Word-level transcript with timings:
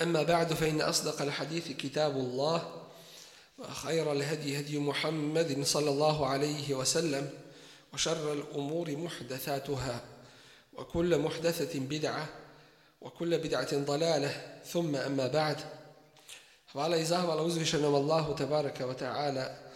أما 0.00 0.22
بعد 0.22 0.52
فإن 0.52 0.80
أصدق 0.80 1.22
الحديث 1.22 1.68
كتاب 1.68 2.16
الله 2.16 2.82
وخير 3.58 4.12
الهدي 4.12 4.60
هدي 4.60 4.78
محمد 4.78 5.64
صلى 5.64 5.90
الله 5.90 6.26
عليه 6.26 6.74
وسلم 6.74 7.30
وشر 7.94 8.32
الأمور 8.32 8.90
محدثاتها 8.90 10.00
وكل 10.72 11.18
محدثة 11.18 11.80
بدعة 11.80 12.28
وكل 13.00 13.38
بدعة 13.38 13.76
ضلالة. 13.76 14.60
ثم 14.72 14.96
أما 14.96 15.26
بعد 15.26 15.56
فعلى 16.66 17.02
إزاه 17.02 17.28
وعلى 17.28 17.86
الله 17.86 18.34
تبارك 18.34 18.80
وتعالى 18.80 19.68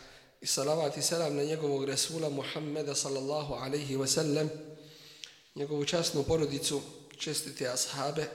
الصلاة 0.43 0.79
والسلام 0.79 1.41
لنجو 1.41 1.85
رسول 1.85 2.33
محمد 2.33 2.91
صلى 2.91 3.19
الله 3.19 3.61
عليه 3.61 3.97
وسلم 3.97 4.51
نجو 5.57 5.85
جاسنو 5.85 6.23
بردتو 6.23 6.81
جستي 7.23 7.73
أصحابه 7.73 8.29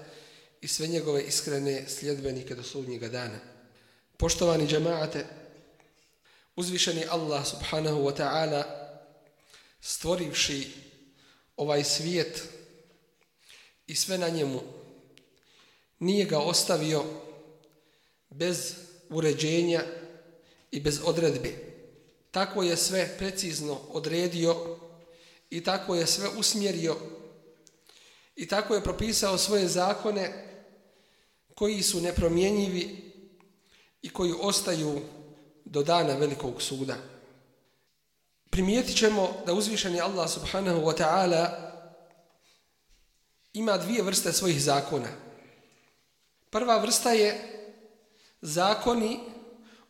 i 0.61 0.67
sve 0.67 0.87
njegove 0.87 1.23
iskrene 1.23 1.85
sljedbenike 1.87 2.55
do 2.55 2.63
sudnjega 2.63 3.07
dana. 3.07 3.39
Poštovani 4.17 4.67
džemaate, 4.67 5.25
uzvišeni 6.55 7.05
Allah 7.09 7.47
subhanahu 7.47 7.99
wa 7.99 8.17
ta'ala 8.17 8.63
stvorivši 9.81 10.67
ovaj 11.57 11.83
svijet 11.83 12.43
i 13.87 13.95
sve 13.95 14.17
na 14.17 14.29
njemu 14.29 14.61
nije 15.99 16.25
ga 16.25 16.39
ostavio 16.39 17.03
bez 18.29 18.73
uređenja 19.09 19.83
i 20.71 20.79
bez 20.79 20.99
odredbe. 21.03 21.53
Tako 22.31 22.63
je 22.63 22.77
sve 22.77 23.15
precizno 23.17 23.79
odredio 23.89 24.77
i 25.49 25.63
tako 25.63 25.95
je 25.95 26.07
sve 26.07 26.29
usmjerio 26.37 26.97
i 28.35 28.47
tako 28.47 28.75
je 28.75 28.83
propisao 28.83 29.37
svoje 29.37 29.67
zakone 29.67 30.46
koji 31.57 31.83
su 31.83 32.01
nepromjenjivi 32.01 33.11
i 34.01 34.09
koji 34.09 34.33
ostaju 34.41 35.01
do 35.65 35.83
dana 35.83 36.13
velikog 36.15 36.61
suda. 36.61 36.95
Primijetit 38.49 38.97
ćemo 38.97 39.41
da 39.45 39.53
uzvišeni 39.53 40.01
Allah 40.01 40.29
subhanahu 40.29 40.81
wa 40.81 40.97
ta'ala 40.97 41.71
ima 43.53 43.77
dvije 43.77 44.03
vrste 44.03 44.33
svojih 44.33 44.61
zakona. 44.63 45.09
Prva 46.49 46.77
vrsta 46.77 47.11
je 47.11 47.33
zakoni 48.41 49.19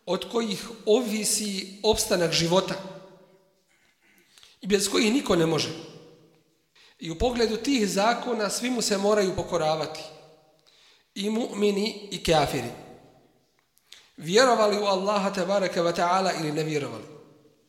od 0.06 0.32
kojih 0.32 0.70
ovisi 0.86 1.80
opstanak 1.84 2.32
života 2.32 2.76
i 4.62 4.68
bez 4.68 4.90
kojih 4.90 5.14
niko 5.14 5.36
ne 5.36 5.46
može. 5.46 5.70
I 7.00 7.12
u 7.12 7.18
pogledu 7.18 7.58
tih 7.58 7.90
zakona 7.90 8.50
svi 8.50 8.70
mu 8.70 8.82
se 8.82 8.98
moraju 8.98 9.36
pokoravati. 9.36 10.17
I 11.18 11.30
mu'mini 11.30 12.08
i 12.12 12.24
kafiri. 12.24 12.70
Vjerovali 14.18 14.78
u 14.78 14.86
Allaha 14.86 15.34
tabaraka 15.34 15.82
wa 15.82 15.94
ta'ala 15.96 16.34
ili 16.34 16.52
ne 16.52 16.64
vjerovali. 16.64 17.04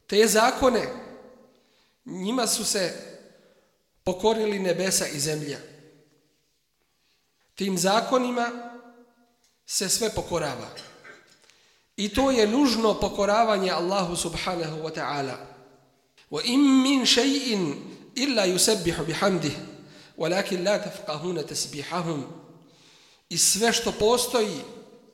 Te 0.07 0.27
zakone, 0.27 0.89
njima 2.05 2.47
su 2.47 2.65
se 2.65 2.95
pokorili 4.05 4.59
nebesa 4.59 5.07
i 5.07 5.21
zemlja. 5.21 5.59
Tim 7.55 7.79
zakonima 7.79 8.51
se 9.67 9.89
sve 9.89 10.11
pokorava. 10.11 10.69
I 11.97 12.09
to 12.09 12.31
je 12.31 12.47
nužno 12.47 13.01
pokoravanje 13.01 13.71
Allahu 13.71 14.17
subhanahu 14.17 14.83
wa 14.83 14.91
ta'ala. 14.95 15.37
Wa 16.31 16.41
im 16.45 16.83
min 16.83 17.07
shay'in 17.07 17.75
illa 18.15 18.45
yusabbihu 18.47 19.05
bihamdih, 19.05 19.57
walakin 20.19 20.65
la 20.65 20.79
tafqahuna 20.79 21.43
tasbihahum. 21.43 22.48
I 23.29 23.39
sve 23.39 23.73
što 23.73 23.93
postoji 23.93 24.61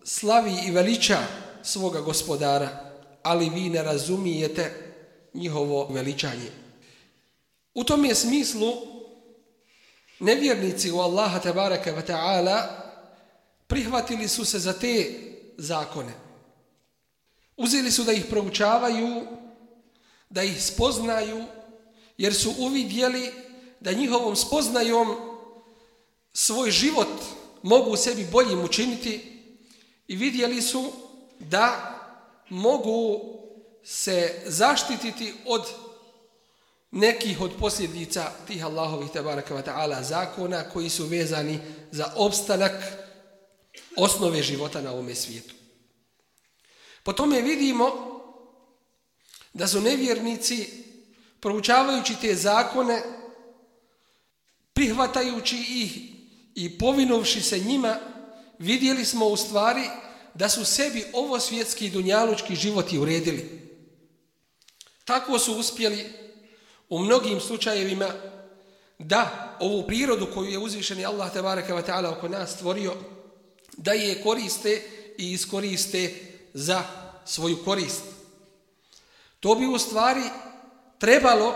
slavi 0.04 0.54
i 0.66 0.70
veliča 0.70 1.18
svoga 1.62 2.00
gospodara, 2.00 2.92
ali 3.22 3.50
vi 3.50 3.68
ne 3.68 3.82
razumijete 3.82 4.94
njihovo 5.34 5.86
veličanje. 5.90 6.50
U 7.74 7.84
tom 7.84 8.04
je 8.04 8.14
smislu 8.14 8.72
nevjernici 10.20 10.90
u 10.90 10.98
Allaha 10.98 11.38
tabaraka 11.38 11.92
wa 11.92 12.06
ta'ala 12.06 12.84
prihvatili 13.66 14.28
su 14.28 14.44
se 14.44 14.58
za 14.58 14.72
te 14.72 15.20
zakone. 15.58 16.12
Uzeli 17.56 17.90
su 17.90 18.04
da 18.04 18.12
ih 18.12 18.24
proučavaju, 18.30 19.26
da 20.30 20.42
ih 20.42 20.64
spoznaju, 20.64 21.44
jer 22.18 22.34
su 22.34 22.54
uvidjeli 22.58 23.32
da 23.80 23.92
njihovom 23.92 24.36
spoznajom 24.36 25.16
svoj 26.32 26.70
život 26.70 27.08
mogu 27.64 27.90
u 27.90 27.96
sebi 27.96 28.26
boljim 28.32 28.64
učiniti 28.64 29.42
i 30.08 30.16
vidjeli 30.16 30.62
su 30.62 30.92
da 31.38 31.94
mogu 32.48 33.20
se 33.84 34.42
zaštititi 34.46 35.34
od 35.46 35.62
nekih 36.90 37.40
od 37.40 37.50
posljedica 37.60 38.32
tih 38.46 38.64
Allahovih 38.64 39.10
tabaraka 39.10 39.54
wa 39.54 39.62
ta'ala 39.64 40.02
zakona 40.02 40.70
koji 40.70 40.90
su 40.90 41.06
vezani 41.06 41.60
za 41.90 42.12
opstanak 42.16 42.72
osnove 43.96 44.42
života 44.42 44.80
na 44.80 44.92
ovome 44.92 45.14
svijetu. 45.14 45.54
Po 47.02 47.12
tome 47.12 47.40
vidimo 47.40 47.92
da 49.52 49.68
su 49.68 49.80
nevjernici 49.80 50.84
proučavajući 51.40 52.16
te 52.20 52.34
zakone, 52.34 53.02
prihvatajući 54.72 55.56
ih 55.56 56.13
i 56.54 56.78
povinovši 56.78 57.42
se 57.42 57.58
njima, 57.58 57.96
vidjeli 58.58 59.04
smo 59.04 59.26
u 59.26 59.36
stvari 59.36 59.82
da 60.34 60.48
su 60.48 60.64
sebi 60.64 61.04
ovo 61.12 61.40
svjetski 61.40 61.90
dunjalučki 61.90 62.56
životi 62.56 62.98
uredili. 62.98 63.64
Tako 65.04 65.38
su 65.38 65.58
uspjeli 65.58 66.12
u 66.88 66.98
mnogim 66.98 67.40
slučajevima 67.40 68.08
da 68.98 69.56
ovu 69.60 69.86
prirodu 69.86 70.26
koju 70.34 70.50
je 70.50 70.58
uzvišeni 70.58 71.04
Allah 71.04 71.32
tabaraka 71.32 71.74
wa 71.74 71.86
ta'ala 71.86 72.18
oko 72.18 72.28
nas 72.28 72.54
stvorio, 72.54 72.94
da 73.76 73.92
je 73.92 74.22
koriste 74.22 74.82
i 75.18 75.32
iskoriste 75.32 76.14
za 76.54 76.82
svoju 77.24 77.64
korist. 77.64 78.02
To 79.40 79.54
bi 79.54 79.66
u 79.66 79.78
stvari 79.78 80.22
trebalo 80.98 81.54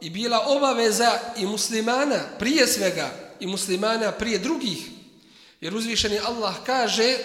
i 0.00 0.10
bila 0.10 0.44
obaveza 0.46 1.18
i 1.36 1.46
muslimana 1.46 2.20
prije 2.38 2.66
svega 2.66 3.25
i 3.40 3.46
muslimana 3.46 4.12
prije 4.12 4.38
drugih. 4.38 4.90
Jer 5.60 5.74
uzvišeni 5.74 6.18
Allah 6.18 6.54
kaže 6.66 7.18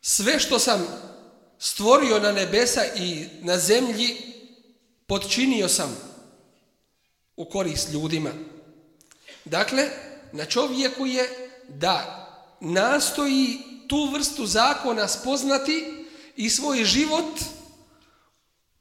sve 0.00 0.40
što 0.40 0.58
sam 0.58 0.86
stvorio 1.58 2.18
na 2.18 2.32
nebesa 2.32 2.84
i 2.96 3.26
na 3.40 3.58
zemlji 3.58 4.16
podčinio 5.06 5.68
sam 5.68 5.96
u 7.36 7.44
korist 7.44 7.92
ljudima. 7.92 8.30
Dakle, 9.44 9.88
na 10.32 10.44
čovjeku 10.44 11.06
je 11.06 11.50
da 11.68 12.26
nastoji 12.60 13.58
tu 13.88 14.10
vrstu 14.12 14.46
zakona 14.46 15.08
spoznati 15.08 16.06
i 16.36 16.50
svoj 16.50 16.84
život 16.84 17.40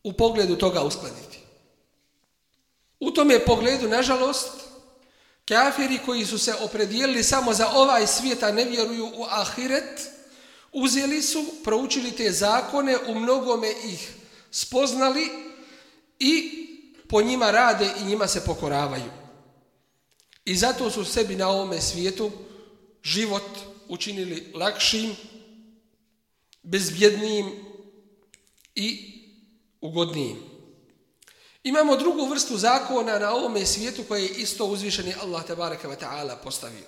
u 0.03 0.13
pogledu 0.13 0.56
toga 0.56 0.81
uskladiti. 0.81 1.39
U 3.00 3.11
tom 3.11 3.31
je 3.31 3.45
pogledu, 3.45 3.89
nažalost, 3.89 4.51
kafiri 5.49 5.99
koji 6.05 6.25
su 6.25 6.37
se 6.37 6.53
opredijelili 6.53 7.23
samo 7.23 7.53
za 7.53 7.69
ovaj 7.69 8.07
svijet, 8.07 8.43
a 8.43 8.51
ne 8.51 8.65
vjeruju 8.65 9.11
u 9.15 9.23
ahiret, 9.23 10.09
uzeli 10.71 11.21
su, 11.21 11.45
proučili 11.63 12.11
te 12.11 12.31
zakone, 12.31 12.97
u 13.07 13.15
mnogome 13.15 13.71
ih 13.85 14.13
spoznali 14.51 15.29
i 16.19 16.65
po 17.07 17.21
njima 17.21 17.51
rade 17.51 17.91
i 18.01 18.05
njima 18.05 18.27
se 18.27 18.45
pokoravaju. 18.45 19.11
I 20.45 20.55
zato 20.55 20.91
su 20.91 21.05
sebi 21.05 21.35
na 21.35 21.49
ovome 21.49 21.81
svijetu 21.81 22.31
život 23.03 23.57
učinili 23.87 24.51
lakšim, 24.55 25.15
bezbjednijim 26.63 27.51
i 28.75 29.13
ugodnijim. 29.81 30.48
Imamo 31.63 31.95
drugu 31.95 32.25
vrstu 32.25 32.57
zakona 32.57 33.19
na 33.19 33.31
ovome 33.31 33.65
svijetu 33.65 34.03
koje 34.07 34.21
je 34.21 34.29
isto 34.29 34.65
uzvišeni 34.65 35.15
Allah 35.21 35.45
tabaraka 35.45 35.88
wa 35.88 35.95
ta'ala 36.00 36.35
postavio. 36.44 36.85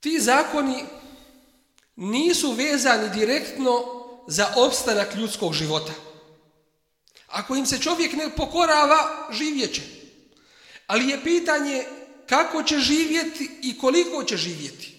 Ti 0.00 0.20
zakoni 0.20 0.84
nisu 1.96 2.52
vezani 2.52 3.10
direktno 3.10 3.84
za 4.26 4.52
opstanak 4.56 5.14
ljudskog 5.14 5.52
života. 5.52 5.92
Ako 7.26 7.56
im 7.56 7.66
se 7.66 7.78
čovjek 7.78 8.12
ne 8.12 8.30
pokorava, 8.36 9.28
živjet 9.30 9.74
će. 9.74 9.82
Ali 10.86 11.08
je 11.08 11.24
pitanje 11.24 11.84
kako 12.26 12.62
će 12.62 12.78
živjeti 12.78 13.50
i 13.62 13.78
koliko 13.78 14.24
će 14.24 14.36
živjeti. 14.36 14.96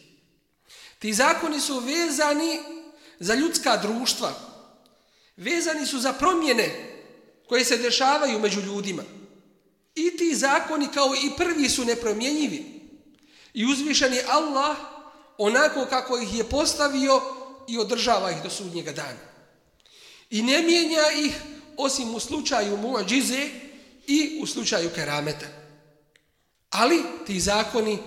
Ti 1.00 1.14
zakoni 1.14 1.60
su 1.60 1.80
vezani 1.80 2.60
za 3.20 3.34
ljudska 3.34 3.78
društva. 3.78 4.34
Vezani 5.38 5.86
su 5.86 6.00
za 6.00 6.14
promjene 6.14 6.87
koje 7.48 7.66
se 7.66 7.78
dešavaju 7.78 8.40
među 8.40 8.62
ljudima. 8.62 9.04
I 9.96 10.18
ti 10.18 10.36
zakoni 10.36 10.88
kao 10.94 11.16
i 11.16 11.32
prvi 11.38 11.70
su 11.70 11.86
nepromjenjivi. 11.86 12.66
I 13.54 13.66
uzvišeni 13.66 14.20
Allah 14.28 14.78
onako 15.38 15.86
kako 15.86 16.18
ih 16.18 16.38
je 16.38 16.44
postavio 16.44 17.22
i 17.68 17.78
održava 17.78 18.32
ih 18.32 18.38
do 18.44 18.50
sudnjega 18.50 18.92
dana. 18.92 19.28
I 20.30 20.42
ne 20.42 20.62
mijenja 20.62 21.12
ih 21.16 21.42
osim 21.78 22.16
u 22.16 22.20
slučaju 22.20 22.78
muadžize 22.78 23.50
i 24.08 24.40
u 24.42 24.48
slučaju 24.48 24.90
kerameta. 24.96 25.46
Ali 26.70 27.04
ti 27.28 27.40
zakoni 27.40 28.00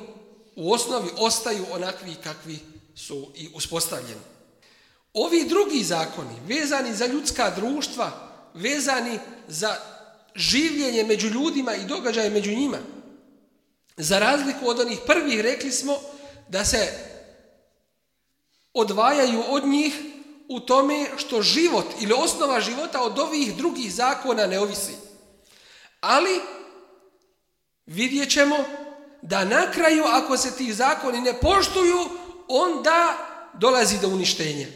u 0.56 0.72
osnovi 0.72 1.08
ostaju 1.16 1.66
onakvi 1.70 2.14
kakvi 2.24 2.58
su 2.94 3.32
i 3.34 3.48
uspostavljeni. 3.54 4.20
Ovi 5.14 5.44
drugi 5.48 5.84
zakoni, 5.84 6.40
vezani 6.46 6.94
za 6.94 7.06
ljudska 7.06 7.50
društva, 7.50 8.29
vezani 8.54 9.18
za 9.48 9.76
življenje 10.34 11.04
među 11.04 11.28
ljudima 11.28 11.74
i 11.74 11.84
događaje 11.84 12.30
među 12.30 12.50
njima, 12.50 12.78
za 13.96 14.18
razliku 14.18 14.68
od 14.68 14.80
onih 14.80 14.98
prvih 15.06 15.40
rekli 15.40 15.72
smo 15.72 15.96
da 16.48 16.64
se 16.64 17.10
odvajaju 18.74 19.44
od 19.48 19.66
njih 19.66 19.94
u 20.48 20.60
tome 20.60 21.06
što 21.16 21.42
život 21.42 21.86
ili 22.00 22.14
osnova 22.16 22.60
života 22.60 23.02
od 23.02 23.18
ovih 23.18 23.56
drugih 23.56 23.94
zakona 23.94 24.46
ne 24.46 24.60
ovisi. 24.60 24.92
Ali 26.00 26.40
vidjet 27.86 28.30
ćemo 28.30 28.56
da 29.22 29.44
na 29.44 29.70
kraju 29.70 30.04
ako 30.04 30.36
se 30.36 30.56
ti 30.56 30.72
zakoni 30.72 31.20
ne 31.20 31.40
poštuju, 31.40 32.08
onda 32.48 33.16
dolazi 33.54 33.98
do 34.00 34.08
uništenja. 34.08 34.66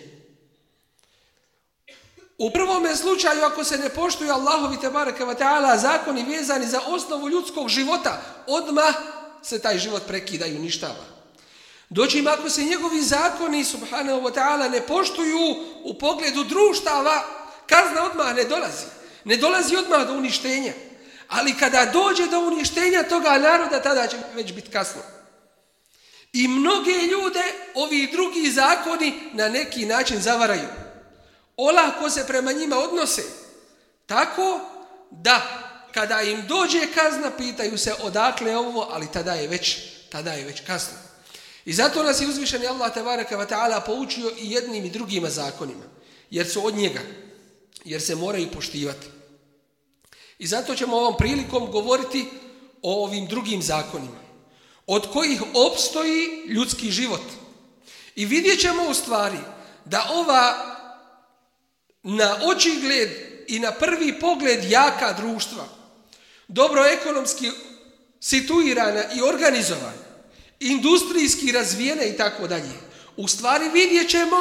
U 2.38 2.50
prvome 2.50 2.96
slučaju 2.96 3.44
ako 3.44 3.64
se 3.64 3.78
ne 3.78 3.88
poštuju 3.88 4.32
Allahovi 4.32 4.76
te 4.80 4.90
baraka 4.90 5.24
ta'ala 5.24 5.78
zakoni 5.78 6.24
vezani 6.24 6.66
za 6.66 6.80
osnovu 6.86 7.28
ljudskog 7.28 7.68
života, 7.68 8.22
odmah 8.46 8.94
se 9.42 9.62
taj 9.62 9.78
život 9.78 10.02
prekida 10.06 10.46
i 10.46 10.56
uništava. 10.56 11.14
Doći 11.90 12.24
ako 12.28 12.50
se 12.50 12.64
njegovi 12.64 13.02
zakoni, 13.02 13.64
subhanahu 13.64 14.20
wa 14.20 14.34
ta'ala, 14.34 14.70
ne 14.70 14.80
poštuju 14.80 15.38
u 15.84 15.94
pogledu 15.94 16.44
društava, 16.44 17.24
kazna 17.66 18.04
odmah 18.04 18.36
ne 18.36 18.44
dolazi. 18.44 18.86
Ne 19.24 19.36
dolazi 19.36 19.76
odmah 19.76 20.06
do 20.06 20.12
uništenja. 20.12 20.72
Ali 21.28 21.58
kada 21.58 21.84
dođe 21.84 22.26
do 22.26 22.40
uništenja 22.40 23.02
toga 23.02 23.38
naroda, 23.38 23.82
tada 23.82 24.06
će 24.06 24.16
već 24.34 24.52
biti 24.52 24.70
kasno. 24.70 25.02
I 26.32 26.48
mnoge 26.48 26.90
ljude 26.90 27.42
ovi 27.74 28.08
drugi 28.12 28.50
zakoni 28.50 29.14
na 29.32 29.48
neki 29.48 29.86
način 29.86 30.20
zavaraju. 30.20 30.68
Olako 31.56 32.10
se 32.10 32.26
prema 32.26 32.52
njima 32.52 32.76
odnose. 32.76 33.22
Tako 34.06 34.60
da 35.10 35.42
kada 35.94 36.22
im 36.22 36.46
dođe 36.46 36.86
kazna, 36.94 37.30
pitaju 37.36 37.78
se 37.78 37.94
odakle 38.02 38.56
ovo, 38.56 38.88
ali 38.90 39.12
tada 39.12 39.32
je 39.32 39.48
već, 39.48 39.78
tada 40.10 40.32
je 40.32 40.44
već 40.44 40.60
kasno. 40.60 40.98
I 41.64 41.72
zato 41.72 42.02
nas 42.02 42.20
je 42.20 42.28
uzvišeni 42.28 42.66
Allah 42.66 42.94
tabaraka 42.94 43.36
wa 43.36 43.48
ta'ala 43.48 43.80
poučio 43.86 44.30
i 44.38 44.50
jednim 44.50 44.84
i 44.84 44.90
drugima 44.90 45.30
zakonima. 45.30 45.84
Jer 46.30 46.50
su 46.50 46.66
od 46.66 46.74
njega. 46.74 47.00
Jer 47.84 48.02
se 48.02 48.14
moraju 48.14 48.50
poštivati. 48.50 49.06
I 50.38 50.46
zato 50.46 50.74
ćemo 50.74 50.96
ovom 50.96 51.16
prilikom 51.18 51.70
govoriti 51.70 52.26
o 52.82 53.04
ovim 53.04 53.26
drugim 53.26 53.62
zakonima. 53.62 54.20
Od 54.86 55.12
kojih 55.12 55.42
opstoji 55.54 56.44
ljudski 56.46 56.90
život. 56.90 57.22
I 58.16 58.26
vidjet 58.26 58.60
ćemo 58.60 58.82
u 58.88 58.94
stvari 58.94 59.38
da 59.84 60.08
ova 60.12 60.73
na 62.04 62.36
očigled 62.42 63.10
i 63.48 63.58
na 63.58 63.72
prvi 63.72 64.20
pogled 64.20 64.70
jaka 64.70 65.12
društva, 65.12 65.64
dobro 66.48 66.84
ekonomski 66.84 67.50
situirana 68.20 69.02
i 69.16 69.22
organizovana, 69.22 70.04
industrijski 70.60 71.52
razvijene 71.52 72.08
i 72.08 72.16
tako 72.16 72.46
dalje. 72.46 72.72
U 73.16 73.28
stvari 73.28 73.68
vidjet 73.68 74.10
ćemo 74.10 74.36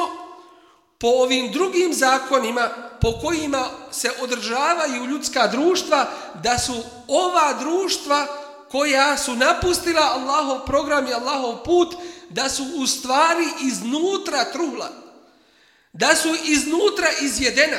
po 0.99 1.07
ovim 1.07 1.51
drugim 1.51 1.93
zakonima 1.93 2.69
po 3.01 3.11
kojima 3.21 3.69
se 3.91 4.11
održavaju 4.21 5.05
ljudska 5.05 5.47
društva 5.47 6.05
da 6.43 6.57
su 6.59 6.83
ova 7.07 7.53
društva 7.53 8.27
koja 8.71 9.17
su 9.17 9.35
napustila 9.35 10.01
Allahov 10.01 10.65
program 10.65 11.07
i 11.07 11.13
Allahov 11.13 11.63
put 11.63 11.95
da 12.29 12.49
su 12.49 12.63
u 12.75 12.87
stvari 12.87 13.45
iznutra 13.61 14.51
truhla. 14.51 15.02
Da 15.93 16.15
su 16.15 16.35
iznutra 16.45 17.07
izjedena. 17.21 17.77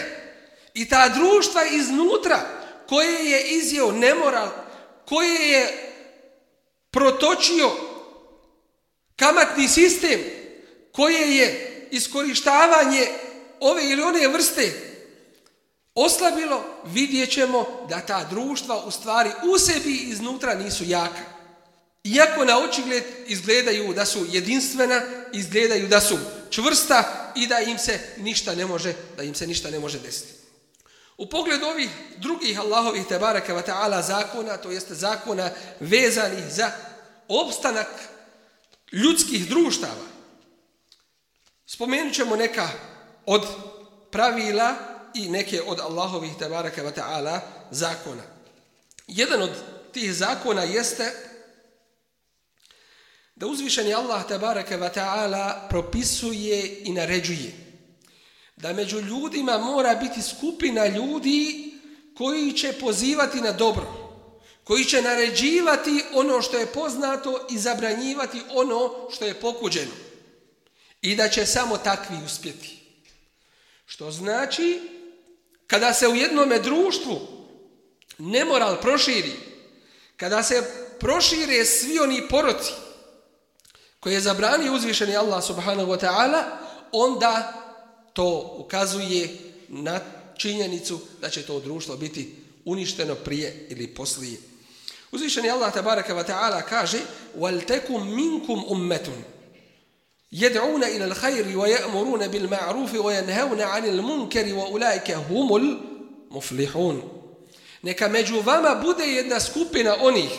I 0.75 0.89
ta 0.89 1.09
društva 1.09 1.65
iznutra 1.65 2.41
koje 2.89 3.31
je 3.31 3.49
izjeo 3.49 3.93
nemoral, 3.93 4.49
koje 5.09 5.51
je 5.51 5.93
protočio 6.91 7.71
kamatni 9.17 9.69
sistem 9.69 10.21
koje 10.93 11.37
je 11.37 11.71
iskorištavanje 11.91 13.09
ove 13.61 13.91
ili 13.91 14.03
one 14.03 14.29
vrste 14.29 14.73
oslabilo, 15.95 16.65
vidjet 16.85 17.31
ćemo 17.33 17.87
da 17.89 18.01
ta 18.01 18.25
društva 18.31 18.85
u 18.85 18.91
stvari 18.91 19.31
u 19.55 19.59
sebi 19.59 19.93
iznutra 19.93 20.55
nisu 20.55 20.85
jaka. 20.85 21.35
Iako 22.05 22.45
na 22.45 22.59
očigled 22.59 23.05
izgledaju 23.27 23.93
da 23.93 24.07
su 24.07 24.27
jedinstvena, 24.33 25.03
izgledaju 25.33 25.89
da 25.89 26.01
su 26.01 26.19
čvrsta 26.51 27.24
i 27.37 27.47
da 27.47 27.59
im 27.59 27.79
se 27.79 28.01
ništa 28.17 28.55
ne 28.55 28.67
može, 28.67 28.95
da 29.17 29.23
im 29.23 29.35
se 29.35 29.47
ništa 29.47 29.71
ne 29.71 29.79
može 29.79 29.99
desiti. 29.99 30.33
U 31.17 31.29
pogledu 31.29 31.67
ovih 31.67 31.91
drugih 32.17 32.61
Allahovih 32.61 33.07
tebaraka 33.07 33.55
wa 33.55 33.63
ta'ala 33.67 34.03
zakona, 34.03 34.57
to 34.57 34.71
jeste 34.71 34.95
zakona 34.95 35.51
vezanih 35.81 36.45
za 36.51 36.73
opstanak 37.29 37.89
ljudskih 38.93 39.49
društava. 39.49 40.07
Spomenut 41.67 42.15
ćemo 42.15 42.37
neka 42.37 42.69
od 43.27 43.47
pravila 44.11 44.75
i 45.15 45.29
neke 45.29 45.63
od 45.63 45.81
Allahovih 45.81 46.33
tebaraka 46.39 46.83
wa 46.83 46.93
ta'ala 46.93 47.41
zakona. 47.71 48.23
Jedan 49.07 49.43
od 49.43 49.51
tih 49.93 50.15
zakona 50.15 50.63
jeste 50.63 51.34
da 53.37 53.47
uzvišeni 53.47 53.95
Allah 53.95 54.29
tabaraka 54.29 54.79
wa 54.79 54.95
ta'ala 54.95 55.69
propisuje 55.69 56.83
i 56.85 56.93
naređuje 56.93 57.53
da 58.57 58.73
među 58.73 59.01
ljudima 59.01 59.59
mora 59.59 59.95
biti 59.95 60.23
skupina 60.23 60.87
ljudi 60.87 61.73
koji 62.17 62.53
će 62.53 62.73
pozivati 62.73 63.41
na 63.41 63.53
dobro 63.53 64.05
koji 64.65 64.85
će 64.85 65.03
naređivati 65.03 66.05
ono 66.13 66.43
što 66.43 66.59
je 66.59 66.67
poznato 66.67 67.47
i 67.51 67.59
zabranjivati 67.59 68.41
ono 68.51 69.09
što 69.15 69.25
je 69.25 69.35
pokuđeno. 69.35 69.93
I 71.03 71.17
da 71.17 71.29
će 71.29 71.47
samo 71.47 71.77
takvi 71.77 72.17
uspjeti. 72.27 72.79
Što 73.87 74.11
znači, 74.11 74.81
kada 75.67 75.95
se 75.95 76.09
u 76.09 76.15
jednom 76.15 76.53
društvu 76.63 77.21
nemoral 78.19 78.81
proširi, 78.81 79.33
kada 80.17 80.43
se 80.43 80.63
prošire 81.01 81.65
svi 81.65 81.99
oni 81.99 82.29
poroci 82.29 82.73
koje 84.04 84.14
je 84.14 84.22
zabranio 84.22 84.74
uzvišeni 84.74 85.16
Allah 85.16 85.44
subhanahu 85.44 85.92
wa 85.92 86.00
ta'ala, 86.00 86.44
onda 86.92 87.54
to 88.14 88.56
ukazuje 88.58 89.30
na 89.68 90.00
činjenicu 90.38 91.00
da 91.22 91.30
će 91.30 91.42
to 91.42 91.60
društvo 91.60 91.98
biti 91.98 92.36
uništeno 92.66 93.16
prije 93.16 93.68
ili 93.70 93.88
poslije. 93.88 94.38
Uzvišeni 95.12 95.50
Allah 95.50 95.74
tabaraka 95.74 96.16
wa 96.16 96.24
ta'ala 96.24 96.62
kaže 96.62 97.00
وَلْتَكُمْ 97.38 98.00
مِنْكُمْ 98.16 98.66
أُمَّةٌ 98.72 99.10
يَدْعُونَ 100.32 100.84
إِلَى 100.84 101.06
الْخَيْرِ 101.06 101.58
وَيَأْمُرُونَ 101.58 102.28
بِالْمَعْرُوفِ 102.28 102.94
وَيَنْهَوْنَ 102.96 103.62
عَنِ 103.62 103.86
الْمُنْكَرِ 103.86 104.54
وَأُولَٰئِكَ 104.54 105.12
هُمُ 105.12 105.56
الْمُفْلِحُونَ 105.56 107.02
Neka 107.82 108.08
među 108.08 108.42
vama 108.42 108.82
bude 108.84 109.04
jedna 109.04 109.40
skupina 109.40 109.96
onih 110.02 110.30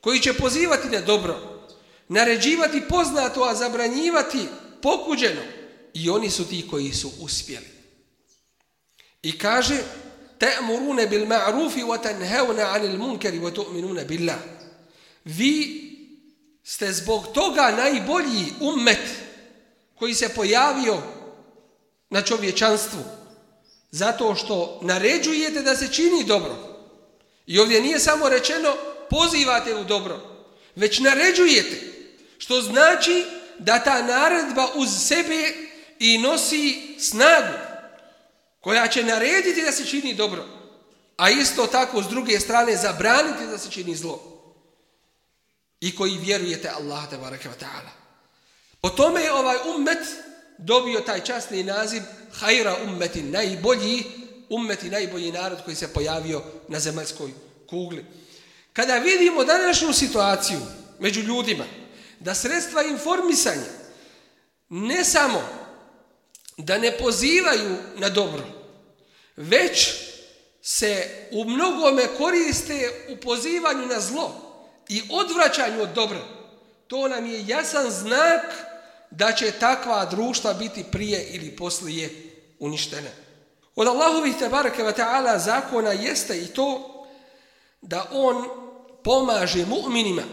koji 0.00 0.20
će 0.20 0.32
pozivati 0.32 0.88
na 0.88 1.00
dobro, 1.00 1.51
naređivati 2.07 2.81
poznato, 2.89 3.43
a 3.43 3.55
zabranjivati 3.55 4.47
pokuđeno. 4.81 5.41
I 5.93 6.09
oni 6.09 6.29
su 6.29 6.49
ti 6.49 6.67
koji 6.71 6.93
su 6.93 7.11
uspjeli. 7.19 7.67
I 9.21 9.37
kaže 9.37 9.77
ta'muruna 10.39 11.09
bil 11.09 11.25
ma'ruf 11.25 11.85
wa 11.85 12.01
tanhauna 12.01 12.63
'anil 12.63 12.97
munkari 12.97 13.39
wa 13.39 13.51
tu'minuna 13.55 14.05
billah. 14.07 14.39
Vi 15.25 15.83
ste 16.63 16.93
zbog 16.93 17.27
toga 17.33 17.71
najbolji 17.77 18.53
ummet 18.61 19.07
koji 19.95 20.13
se 20.13 20.29
pojavio 20.29 21.01
na 22.09 22.21
čovječanstvu 22.21 22.99
zato 23.91 24.35
što 24.35 24.79
naređujete 24.81 25.61
da 25.61 25.75
se 25.75 25.87
čini 25.87 26.23
dobro. 26.23 26.55
I 27.45 27.59
ovdje 27.59 27.81
nije 27.81 27.99
samo 27.99 28.29
rečeno 28.29 28.73
pozivate 29.09 29.75
u 29.75 29.83
dobro, 29.83 30.32
već 30.75 30.99
naređujete, 30.99 31.77
što 32.37 32.61
znači 32.61 33.25
da 33.59 33.83
ta 33.83 34.01
naredba 34.01 34.67
uz 34.75 34.89
sebe 35.07 35.53
i 35.99 36.17
nosi 36.17 36.95
snagu 36.99 37.57
koja 38.59 38.87
će 38.87 39.03
narediti 39.03 39.61
da 39.61 39.71
se 39.71 39.85
čini 39.85 40.13
dobro, 40.13 40.45
a 41.17 41.29
isto 41.29 41.67
tako 41.67 42.03
s 42.03 42.07
druge 42.07 42.39
strane 42.39 42.75
zabraniti 42.75 43.47
da 43.51 43.57
se 43.57 43.71
čini 43.71 43.95
zlo. 43.95 44.21
I 45.79 45.95
koji 45.95 46.17
vjerujete 46.17 46.69
Allah 46.69 47.09
te 47.09 47.17
barekatu 47.17 47.49
wa 47.49 47.65
ta'ala. 47.65 47.89
Po 48.81 48.89
tome 48.89 49.21
je 49.21 49.33
ovaj 49.33 49.57
ummet 49.75 49.99
dobio 50.57 50.99
taj 50.99 51.23
časni 51.23 51.63
naziv 51.63 52.01
hajra 52.31 52.77
ummeti, 52.83 53.21
najbolji 53.21 54.03
ummeti, 54.49 54.89
najbolji 54.89 55.31
narod 55.31 55.63
koji 55.65 55.75
se 55.75 55.93
pojavio 55.93 56.43
na 56.67 56.79
zemaljskoj 56.79 57.31
kugli. 57.69 58.05
Kada 58.73 58.97
vidimo 58.97 59.43
današnju 59.43 59.93
situaciju 59.93 60.59
među 60.99 61.21
ljudima, 61.21 61.65
da 62.19 62.35
sredstva 62.35 62.83
informisanja 62.83 63.83
ne 64.69 65.03
samo 65.03 65.41
da 66.57 66.77
ne 66.77 66.97
pozivaju 66.97 67.75
na 67.95 68.09
dobro, 68.09 68.43
već 69.35 69.93
se 70.61 71.07
u 71.31 71.45
mnogome 71.45 72.07
koriste 72.17 72.89
u 73.09 73.17
pozivanju 73.21 73.85
na 73.85 73.99
zlo 73.99 74.31
i 74.89 75.01
odvraćanju 75.11 75.81
od 75.81 75.89
dobra, 75.89 76.21
to 76.87 77.07
nam 77.07 77.25
je 77.25 77.47
jasan 77.47 77.91
znak 77.91 78.41
da 79.11 79.31
će 79.31 79.51
takva 79.51 80.05
društva 80.05 80.53
biti 80.53 80.83
prije 80.91 81.23
ili 81.23 81.55
poslije 81.55 82.09
uništene. 82.59 83.11
Od 83.75 83.87
Allahovih 83.87 84.35
tebareke 84.39 84.83
wa 84.83 84.93
ta'ala 84.97 85.39
zakona 85.39 85.91
jeste 85.91 86.37
i 86.37 86.47
to 86.47 86.92
da 87.83 88.09
on 88.11 88.45
pomaže 89.03 89.65
mu'minima, 89.65 90.23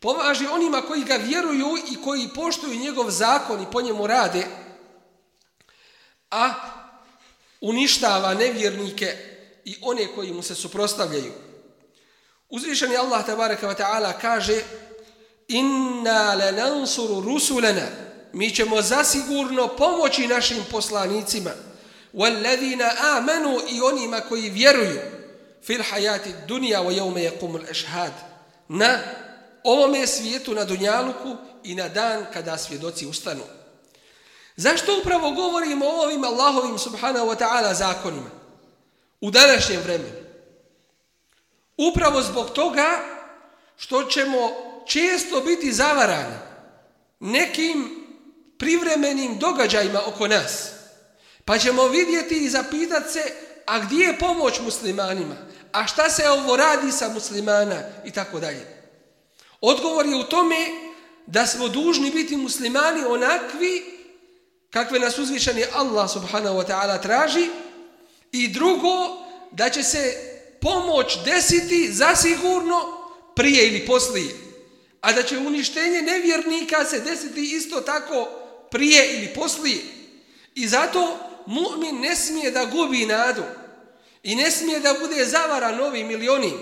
pomaže 0.00 0.48
onima 0.48 0.80
koji 0.80 1.04
ga 1.04 1.14
vjeruju 1.14 1.68
i 1.92 2.02
koji 2.04 2.28
poštuju 2.34 2.78
njegov 2.78 3.10
zakon 3.10 3.62
i 3.62 3.70
po 3.72 3.80
njemu 3.80 4.06
rade, 4.06 4.46
a 6.30 6.54
uništava 7.60 8.34
nevjernike 8.34 9.16
i 9.64 9.76
one 9.82 10.06
koji 10.14 10.32
mu 10.32 10.42
se 10.42 10.54
suprostavljaju. 10.54 11.32
Uzvišeni 12.48 12.96
Allah 12.96 13.26
tabaraka 13.26 13.68
wa 13.68 13.76
ta'ala 13.76 14.12
kaže 14.20 14.62
Inna 15.48 16.34
lanansuru 16.34 17.20
rusulana. 17.20 17.86
Mi 18.32 18.54
ćemo 18.54 18.82
zasigurno 18.82 19.68
pomoći 19.68 20.26
našim 20.26 20.64
poslanicima. 20.70 21.50
Walladina 22.12 22.90
amanu 23.00 23.58
i 23.70 23.80
onima 23.80 24.20
koji 24.20 24.50
vjeruju 24.50 25.17
fil 25.62 25.82
hayati 25.82 26.34
dunya 26.46 26.80
wa 26.80 26.92
yawma 26.92 27.20
yaqumul 27.20 27.70
ashhad 27.70 28.12
na 28.68 28.98
ovome 29.64 30.06
svijetu 30.06 30.54
na 30.54 30.64
dunjaluku 30.64 31.36
i 31.64 31.74
na 31.74 31.88
dan 31.88 32.26
kada 32.32 32.58
svjedoci 32.58 33.06
ustanu. 33.06 33.42
Zašto 34.56 34.98
upravo 34.98 35.30
govorimo 35.30 35.86
o 35.86 36.02
ovim 36.02 36.24
Allahovim 36.24 36.78
subhanahu 36.78 37.26
wa 37.26 37.36
ta'ala 37.38 37.74
zakonima 37.74 38.30
u 39.20 39.30
današnjem 39.30 39.80
vremenu? 39.82 40.28
Upravo 41.76 42.22
zbog 42.22 42.50
toga 42.50 43.00
što 43.76 44.04
ćemo 44.04 44.50
često 44.86 45.40
biti 45.40 45.72
zavarani 45.72 46.34
nekim 47.20 48.06
privremenim 48.58 49.38
događajima 49.38 50.00
oko 50.06 50.28
nas. 50.28 50.70
Pa 51.44 51.58
ćemo 51.58 51.86
vidjeti 51.86 52.34
i 52.34 52.48
zapitati 52.48 53.12
se, 53.12 53.47
a 53.68 53.78
gdje 53.78 54.04
je 54.04 54.18
pomoć 54.18 54.60
muslimanima? 54.60 55.36
A 55.72 55.86
šta 55.86 56.10
se 56.10 56.28
ovo 56.28 56.56
radi 56.56 56.92
sa 56.92 57.08
muslimana? 57.08 57.82
I 58.04 58.10
tako 58.10 58.40
dalje. 58.40 58.66
Odgovor 59.60 60.06
je 60.06 60.16
u 60.16 60.24
tome 60.24 60.56
da 61.26 61.46
smo 61.46 61.68
dužni 61.68 62.10
biti 62.10 62.36
muslimani 62.36 63.04
onakvi 63.04 63.98
kakve 64.70 64.98
nas 64.98 65.18
uzvišeni 65.18 65.64
Allah 65.74 66.10
subhanahu 66.10 66.58
wa 66.58 66.66
ta'ala 66.66 67.02
traži 67.02 67.48
i 68.32 68.48
drugo 68.48 69.24
da 69.50 69.70
će 69.70 69.82
se 69.82 70.16
pomoć 70.60 71.18
desiti 71.24 71.92
zasigurno 71.92 72.80
prije 73.34 73.68
ili 73.68 73.86
poslije 73.86 74.34
a 75.00 75.12
da 75.12 75.22
će 75.22 75.38
uništenje 75.38 76.02
nevjernika 76.02 76.84
se 76.84 77.00
desiti 77.00 77.40
isto 77.56 77.80
tako 77.80 78.28
prije 78.70 79.12
ili 79.12 79.34
poslije 79.34 79.78
i 80.54 80.68
zato 80.68 81.18
mu'min 81.48 82.00
ne 82.00 82.16
smije 82.16 82.50
da 82.50 82.64
gubi 82.64 83.06
nadu 83.06 83.42
i 84.22 84.34
ne 84.34 84.50
smije 84.50 84.80
da 84.80 84.94
bude 85.00 85.24
zavara 85.24 85.76
novi 85.76 86.04
milioni 86.04 86.52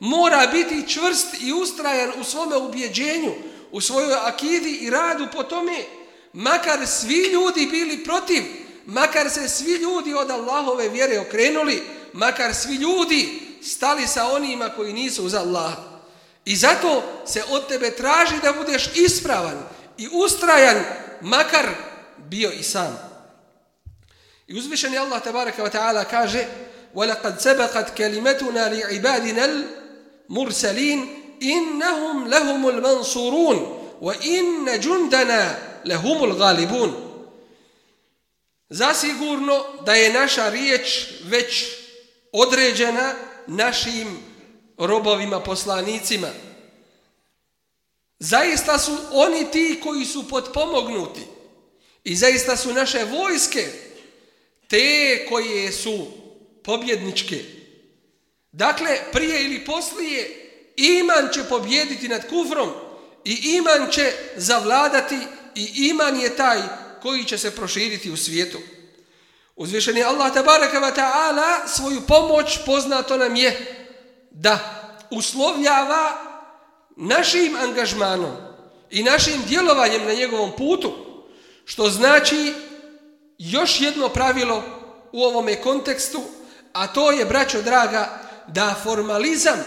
mora 0.00 0.46
biti 0.52 0.88
čvrst 0.88 1.26
i 1.40 1.52
ustrajan 1.52 2.12
u 2.20 2.24
svome 2.24 2.56
ubjeđenju 2.56 3.32
u 3.72 3.80
svojoj 3.80 4.14
akidi 4.14 4.70
i 4.70 4.90
radu 4.90 5.26
po 5.32 5.42
tome 5.42 5.84
makar 6.32 6.86
svi 6.86 7.32
ljudi 7.32 7.66
bili 7.66 8.04
protiv, 8.04 8.42
makar 8.86 9.30
se 9.30 9.48
svi 9.48 9.72
ljudi 9.72 10.14
od 10.14 10.30
Allahove 10.30 10.88
vjere 10.88 11.20
okrenuli, 11.20 11.82
makar 12.12 12.54
svi 12.54 12.74
ljudi 12.74 13.40
stali 13.62 14.06
sa 14.06 14.26
onima 14.26 14.68
koji 14.68 14.92
nisu 14.92 15.24
uz 15.24 15.34
Allah. 15.34 15.72
I 16.44 16.56
zato 16.56 17.02
se 17.26 17.44
od 17.50 17.68
tebe 17.68 17.90
traži 17.90 18.34
da 18.42 18.52
budeš 18.52 18.90
ispravan 18.94 19.62
i 19.98 20.08
ustrajan, 20.12 20.84
makar 21.20 21.66
bio 22.18 22.50
i 22.50 22.62
sam. 22.62 23.09
I 24.49 24.57
uzvišeni 24.57 24.97
Allah 24.97 25.23
tabaraka 25.23 25.63
wa 25.63 25.69
ta'ala 25.69 26.05
kaže 26.05 26.47
وَلَقَدْ 26.95 27.39
سَبَقَتْ 27.39 27.97
كَلِمَتُنَا 27.97 28.69
لِعِبَادِنَا 28.69 29.45
الْمُرْسَلِينَ 29.45 30.99
إِنَّهُمْ 31.43 32.27
لَهُمُ 32.27 32.69
الْمَنْصُورُونَ 32.69 33.57
وَإِنَّ 34.01 34.79
جُنْدَنَا 34.79 35.55
lehumul 35.85 36.33
galibun. 36.33 36.93
Zasigurno 38.69 39.65
da 39.85 39.93
je 39.93 40.13
naša 40.13 40.49
riječ 40.49 41.07
već 41.23 41.65
određena 42.31 43.13
našim 43.47 44.17
robovima, 44.77 45.39
poslanicima. 45.39 46.27
Zaista 48.19 48.79
su 48.79 48.97
oni 49.11 49.51
ti 49.51 49.79
koji 49.83 50.05
su 50.05 50.29
potpomognuti 50.29 51.21
i 52.03 52.15
zaista 52.15 52.57
su 52.57 52.73
naše 52.73 53.03
vojske 53.03 53.71
te 54.70 55.26
koje 55.28 55.72
su 55.72 56.06
pobjedničke. 56.64 57.44
Dakle, 58.52 58.98
prije 59.12 59.44
ili 59.44 59.64
poslije 59.64 60.50
iman 60.76 61.28
će 61.32 61.44
pobjediti 61.44 62.08
nad 62.08 62.28
kufrom 62.28 62.70
i 63.24 63.56
iman 63.56 63.90
će 63.90 64.12
zavladati 64.36 65.18
i 65.54 65.88
iman 65.88 66.20
je 66.20 66.36
taj 66.36 66.58
koji 67.02 67.24
će 67.24 67.38
se 67.38 67.56
proširiti 67.56 68.10
u 68.10 68.16
svijetu. 68.16 68.58
Uzvišeni 69.56 70.02
Allah 70.02 70.34
tabaraka 70.34 70.80
wa 70.80 70.94
ta'ala 70.94 71.68
svoju 71.68 72.00
pomoć 72.08 72.58
poznato 72.66 73.16
nam 73.16 73.36
je 73.36 73.76
da 74.30 74.58
uslovljava 75.10 76.30
našim 76.96 77.56
angažmanom 77.56 78.36
i 78.90 79.02
našim 79.02 79.42
djelovanjem 79.48 80.04
na 80.04 80.14
njegovom 80.14 80.52
putu, 80.56 80.92
što 81.64 81.90
znači 81.90 82.54
još 83.40 83.80
jedno 83.80 84.08
pravilo 84.08 84.62
u 85.12 85.24
ovome 85.24 85.62
kontekstu, 85.62 86.22
a 86.72 86.86
to 86.86 87.10
je, 87.10 87.24
braćo 87.24 87.62
draga, 87.62 88.18
da 88.46 88.80
formalizam 88.82 89.64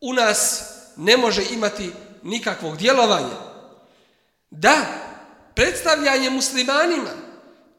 u 0.00 0.12
nas 0.12 0.62
ne 0.96 1.16
može 1.16 1.42
imati 1.50 1.90
nikakvog 2.22 2.76
djelovanja 2.76 3.36
da 4.50 4.76
predstavljanje 5.54 6.30
muslimanima 6.30 7.10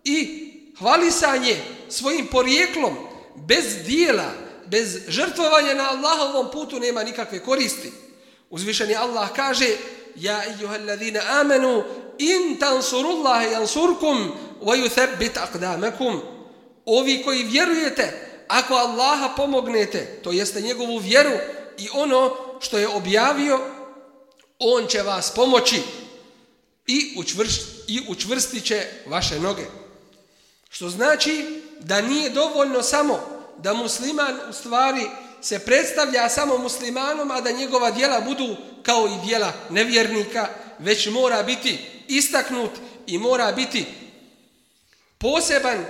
i 0.04 0.46
hvalisanje 0.80 1.58
svojim 1.90 2.28
porijeklom 2.28 2.96
bez 3.36 3.86
dijela, 3.86 4.32
bez 4.66 4.98
žrtvovanja 5.08 5.74
na 5.74 5.90
Allahovom 5.90 6.52
putu 6.52 6.80
nema 6.80 7.04
nikakve 7.04 7.40
koristi. 7.40 7.92
Uzvišeni 8.50 8.96
Allah 8.96 9.30
kaže 9.36 9.68
Ja 10.16 10.42
الذين 10.76 11.18
آمنوا 11.18 11.84
in 12.20 12.60
تنصروا 12.60 13.14
الله 13.14 13.66
wa 13.66 14.32
ويثبت 14.62 15.38
aqdamakum 15.38 16.22
Ovi 16.86 17.24
koji 17.24 17.44
vjerujete, 17.44 18.30
ako 18.48 18.74
Allaha 18.74 19.30
pomognete, 19.36 20.20
to 20.24 20.32
jeste 20.32 20.62
njegovu 20.62 20.98
vjeru 20.98 21.32
i 21.78 21.88
ono 21.94 22.36
što 22.60 22.78
je 22.78 22.88
objavio, 22.88 23.60
on 24.60 24.88
će 24.88 25.02
vas 25.02 25.32
pomoći 25.36 25.82
i, 26.88 27.14
učvrst, 27.18 27.62
i 27.88 28.02
učvrstit 28.08 28.66
će 28.66 28.86
vaše 29.06 29.40
noge. 29.40 29.66
Što 30.70 30.90
znači 30.90 31.62
da 31.80 32.02
nije 32.02 32.30
dovoljno 32.30 32.84
samo 32.84 33.20
da 33.58 33.74
musliman 33.74 34.36
u 34.50 34.54
stvari 34.54 35.02
se 35.42 35.60
predstavlja 35.60 36.30
samo 36.30 36.58
muslimanom, 36.58 37.32
a 37.32 37.42
da 37.42 37.52
njegova 37.52 37.92
dijela 37.92 38.22
budu 38.22 38.56
kao 38.84 39.08
i 39.08 39.28
dijela 39.28 39.54
nevjernika, 39.70 40.48
već 40.80 41.08
mora 41.08 41.44
biti 41.44 41.80
istaknut 42.08 42.72
i 43.08 43.18
mora 43.18 43.52
biti 43.52 43.86
poseban 45.18 45.86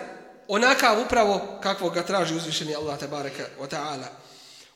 onakav 0.47 1.01
upravo 1.01 1.59
kakvog 1.63 1.93
ga 1.93 2.03
traži 2.03 2.35
uzvišeni 2.35 2.75
Allah 2.75 2.99
tabaraka 2.99 3.43
wa 3.59 3.67
ta'ala. 3.69 4.07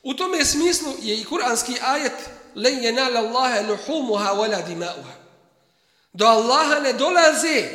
U 0.02 0.14
tome 0.14 0.44
smislu 0.44 0.92
je 1.02 1.20
i 1.20 1.24
kuranski 1.24 1.74
ajet 1.82 2.12
len 2.54 2.82
yenala 2.82 3.20
Allahe 3.20 3.62
luhumuha 3.62 4.32
wala 4.34 4.66
dima'uha. 4.68 5.14
Do 6.12 6.26
Allaha 6.26 6.80
ne 6.80 6.92
dolaze 6.92 7.68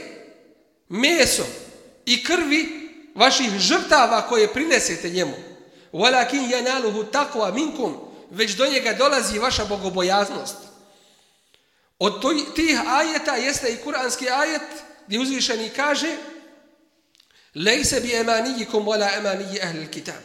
meso 0.89 1.45
i 2.05 2.23
krvi 2.23 2.89
vaših 3.15 3.59
žrtava 3.59 4.21
koje 4.21 4.53
prinesete 4.53 5.09
njemu. 5.09 5.48
Walakin 5.93 6.49
yanaluhu 6.51 7.03
taqwa 7.03 7.53
minkum, 7.53 7.97
već 8.31 8.55
do 8.55 8.65
njega 8.65 8.93
dolazi 8.93 9.39
vaša 9.39 9.65
bogobojaznost. 9.65 10.55
Od 11.99 12.21
tih 12.55 12.79
ajeta 12.87 13.35
jeste 13.35 13.73
i 13.73 13.77
kuranski 13.77 14.29
ajet 14.29 14.61
gdje 15.07 15.19
uzvišeni 15.19 15.69
kaže 15.69 16.17
Lejse 17.55 17.99
bi 17.99 18.13
emanijikum 18.13 18.85
wala 18.85 19.17
emaniji 19.17 19.59
ehli 19.61 19.87
kitab. 19.91 20.21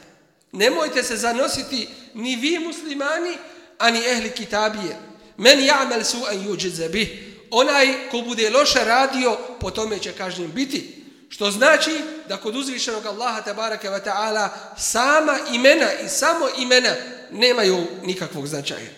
Nemojte 0.52 1.02
se 1.02 1.16
zanositi 1.16 1.88
ni 2.14 2.36
vi 2.36 2.58
muslimani, 2.58 3.36
ani 3.78 3.98
ehli 3.98 4.30
kitabije. 4.30 4.96
Men 5.36 5.58
ja'mel 5.58 6.04
su'an 6.04 6.46
yuđize 6.46 6.88
bih. 6.88 7.08
Onaj 7.50 8.10
ko 8.10 8.20
bude 8.20 8.50
loše 8.50 8.84
radio, 8.84 9.38
po 9.60 9.70
tome 9.70 9.98
će 9.98 10.12
kažnjen 10.12 10.52
biti. 10.52 11.03
Što 11.34 11.50
znači 11.50 12.00
da 12.28 12.36
kod 12.36 12.56
uzvišenog 12.56 13.06
Allaha 13.06 13.42
tabaraka 13.42 13.90
wa 13.90 14.04
ta'ala 14.04 14.48
sama 14.76 15.38
imena 15.52 15.92
i 16.04 16.08
samo 16.08 16.48
imena 16.58 16.94
nemaju 17.30 17.86
nikakvog 18.02 18.46
značaja. 18.46 18.90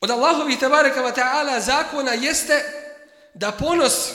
Od 0.00 0.10
Allahovi 0.10 0.58
tabaraka 0.58 1.02
wa 1.02 1.14
ta'ala 1.14 1.60
zakona 1.60 2.12
jeste 2.12 2.64
da 3.34 3.52
ponos 3.52 4.10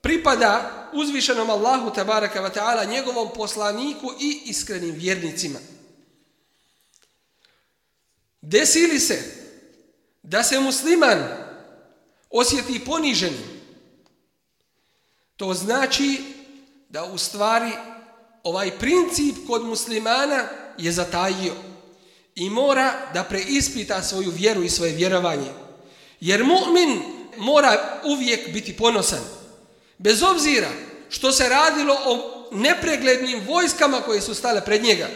pripada 0.00 0.88
uzvišenom 0.92 1.50
Allahu 1.50 1.92
tabaraka 1.92 2.42
wa 2.42 2.50
ta'ala, 2.54 2.84
njegovom 2.84 3.28
poslaniku 3.34 4.12
i 4.20 4.42
iskrenim 4.44 4.94
vjernicima. 4.94 5.58
Desili 8.40 9.00
se 9.00 9.22
da 10.22 10.42
se 10.42 10.60
musliman 10.60 11.24
osjeti 12.30 12.84
poniženim. 12.84 13.57
To 15.38 15.54
znači 15.54 16.20
da 16.88 17.04
u 17.04 17.18
stvari 17.18 17.70
ovaj 18.42 18.78
princip 18.78 19.36
kod 19.46 19.64
muslimana 19.64 20.44
je 20.78 20.92
zatajio 20.92 21.52
i 22.34 22.50
mora 22.50 22.92
da 23.14 23.24
preispita 23.24 24.02
svoju 24.02 24.30
vjeru 24.30 24.62
i 24.62 24.70
svoje 24.70 24.92
vjerovanje. 24.92 25.50
Jer 26.20 26.44
mu'min 26.44 27.00
mora 27.36 28.00
uvijek 28.04 28.52
biti 28.52 28.76
ponosan. 28.76 29.24
Bez 29.98 30.22
obzira 30.22 30.68
što 31.08 31.32
se 31.32 31.48
radilo 31.48 31.98
o 32.04 32.48
nepreglednim 32.52 33.40
vojskama 33.46 34.00
koje 34.00 34.20
su 34.20 34.34
stale 34.34 34.64
pred 34.64 34.82
njega, 34.82 35.08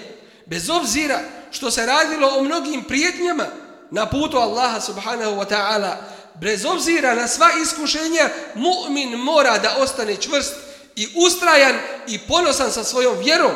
bez 0.47 0.71
obzira 0.71 1.21
što 1.51 1.71
se 1.71 1.87
radilo 1.87 2.29
o 2.29 2.43
mnogim 2.43 2.85
prijetnjama 2.85 3.47
na 3.91 4.07
putu 4.07 4.37
Allaha 4.37 4.81
subhanahu 4.81 5.37
wa 5.37 5.49
ta'ala, 5.49 5.95
bez 6.41 6.65
obzira 6.65 7.15
na 7.15 7.29
sva 7.29 7.49
iskušenja, 7.63 8.29
mu'min 8.55 9.17
mora 9.17 9.59
da 9.59 9.77
ostane 9.79 10.17
čvrst 10.17 10.55
i 10.97 11.09
ustrajan 11.27 11.77
i 12.09 12.19
ponosan 12.19 12.73
sa 12.73 12.85
svojom 12.85 13.19
vjerom, 13.19 13.53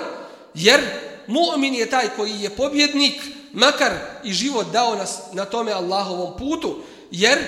jer 0.54 0.80
mu'min 1.26 1.74
je 1.74 1.90
taj 1.90 2.08
koji 2.16 2.40
je 2.40 2.50
pobjednik, 2.50 3.22
makar 3.52 3.92
i 4.24 4.32
život 4.32 4.66
dao 4.72 4.94
nas 4.94 5.18
na 5.32 5.44
tome 5.44 5.72
Allahovom 5.72 6.36
putu, 6.38 6.82
jer 7.10 7.38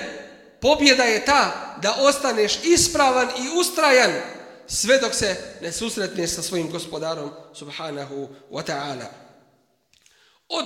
pobjeda 0.61 1.03
je 1.03 1.25
ta 1.25 1.75
da 1.81 1.95
ostaneš 1.99 2.59
ispravan 2.63 3.27
i 3.27 3.59
ustrajan 3.59 4.11
sve 4.67 4.97
dok 4.97 5.13
se 5.13 5.35
ne 5.61 5.71
susretneš 5.71 6.35
sa 6.35 6.41
svojim 6.41 6.71
gospodarom 6.71 7.31
subhanahu 7.53 8.29
wa 8.51 8.63
ta'ala. 8.63 9.05
Od 10.49 10.65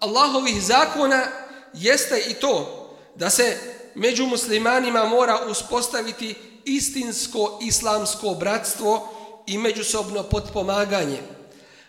Allahovih 0.00 0.62
zakona 0.62 1.26
jeste 1.72 2.22
i 2.28 2.34
to 2.34 2.80
da 3.14 3.30
se 3.30 3.58
među 3.95 4.25
muslimanima 4.25 5.05
mora 5.05 5.39
uspostaviti 5.49 6.35
istinsko 6.65 7.59
islamsko 7.61 8.29
bratstvo 8.29 9.09
i 9.47 9.57
međusobno 9.57 10.23
potpomaganje. 10.23 11.19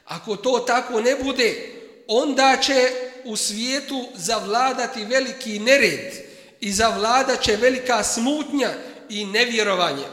Ako 0.04 0.36
to 0.36 0.58
tako 0.66 1.00
ne 1.00 1.16
bude, 1.22 1.72
onda 2.08 2.56
će 2.62 2.90
u 3.24 3.36
svijetu 3.36 4.04
zavladati 4.14 5.04
veliki 5.04 5.58
nered 5.58 6.14
i 6.60 6.72
zavladat 6.72 7.42
će 7.42 7.56
velika 7.56 8.02
smutnja 8.02 8.70
i 9.08 9.24
nevjerovanje. 9.26 10.04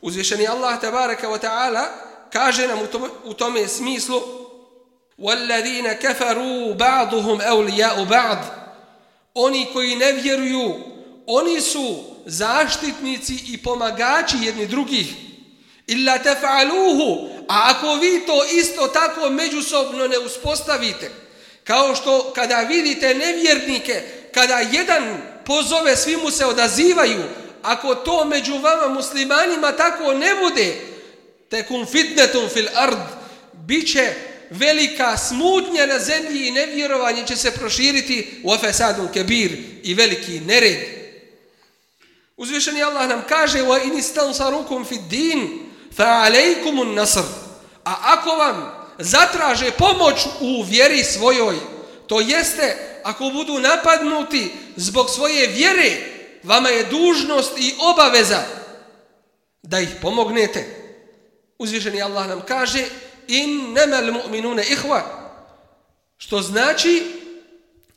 Uzvišeni 0.00 0.48
Allah 0.48 0.80
tabaraka 0.80 1.28
wa 1.28 1.38
ta'ala 1.38 1.84
kaže 2.32 2.68
nam 2.68 2.78
u 3.24 3.32
tome 3.32 3.68
smislu 3.68 4.20
وَالَّذِينَ 5.18 5.92
كَفَرُوا 5.92 6.74
بَعْضُهُمْ 6.74 7.40
أَوْلِيَاءُ 7.40 8.04
بَعْض 8.04 8.38
Oni 9.34 9.66
koji 9.72 9.96
ne 9.96 10.12
vjeruju, 10.12 10.74
oni 11.25 11.61
su 11.61 12.03
zaštitnici 12.25 13.39
i 13.47 13.57
pomagači 13.57 14.37
jedni 14.41 14.67
drugih. 14.67 15.07
Illa 15.87 16.17
taf'aluhu, 16.23 17.29
a 17.47 17.71
ako 17.75 17.95
vi 17.95 18.25
to 18.25 18.45
isto 18.45 18.87
tako 18.87 19.29
međusobno 19.29 20.07
ne 20.07 20.19
uspostavite, 20.19 21.11
kao 21.63 21.95
što 21.95 22.31
kada 22.35 22.59
vidite 22.59 23.15
nevjernike, 23.15 24.03
kada 24.33 24.59
jedan 24.59 25.21
pozove, 25.45 25.95
svi 25.97 26.17
mu 26.17 26.31
se 26.31 26.45
odazivaju, 26.45 27.23
ako 27.61 27.95
to 27.95 28.25
među 28.25 28.57
vama 28.57 28.93
muslimanima 28.93 29.71
tako 29.71 30.13
ne 30.13 30.35
bude, 30.35 30.75
tekum 31.49 31.85
fitnetum 31.85 32.49
fil 32.49 32.67
ard, 32.75 32.97
bit 33.53 33.91
će 33.91 34.13
velika 34.49 35.17
smutnja 35.17 35.85
na 35.85 35.99
zemlji 35.99 36.47
i 36.47 36.51
nevjerovanje 36.51 37.25
će 37.27 37.35
se 37.35 37.51
proširiti 37.51 38.41
u 38.43 38.51
afesadun 38.51 39.07
kebir 39.13 39.51
i 39.83 39.93
veliki 39.93 40.39
nered. 40.39 41.00
Uzvišeni 42.41 42.83
Allah 42.83 43.05
nam 43.07 43.21
kaže 43.29 43.61
wa 43.61 43.77
in 43.83 43.97
istansarukum 43.97 44.85
fi 44.85 44.97
din 45.09 45.69
fa 45.93 46.25
alaykumun 46.25 46.93
nasr. 46.93 47.23
A 47.85 48.17
ako 48.17 48.29
vam 48.29 48.57
zatraže 48.97 49.71
pomoć 49.71 50.25
u 50.39 50.63
vjeri 50.63 51.03
svojoj, 51.03 51.55
to 52.07 52.21
jeste 52.21 52.77
ako 53.03 53.29
budu 53.29 53.59
napadnuti 53.59 54.51
zbog 54.75 55.09
svoje 55.09 55.47
vjere, 55.47 55.91
vama 56.43 56.69
je 56.69 56.83
dužnost 56.83 57.51
i 57.57 57.75
obaveza 57.79 58.43
da 59.63 59.79
ih 59.79 59.89
pomognete. 60.01 60.65
Uzvišeni 61.59 62.01
Allah 62.01 62.27
nam 62.27 62.41
kaže 62.47 62.85
innamal 63.27 64.13
mu'minuna 64.13 64.63
ihva, 64.71 65.01
što 66.17 66.41
znači 66.41 67.03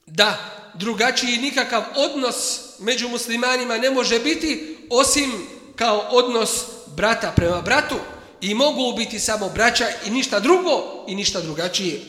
da 0.06 0.53
drugačiji 0.74 1.36
nikakav 1.36 1.82
odnos 1.96 2.60
među 2.78 3.08
muslimanima 3.08 3.78
ne 3.78 3.90
može 3.90 4.18
biti 4.18 4.78
osim 4.90 5.46
kao 5.76 5.98
odnos 6.10 6.64
brata 6.96 7.32
prema 7.36 7.60
bratu 7.60 7.96
i 8.40 8.54
mogu 8.54 8.96
biti 8.96 9.20
samo 9.20 9.48
braća 9.48 9.86
i 10.06 10.10
ništa 10.10 10.40
drugo 10.40 11.04
i 11.08 11.14
ništa 11.14 11.40
drugačije. 11.40 12.00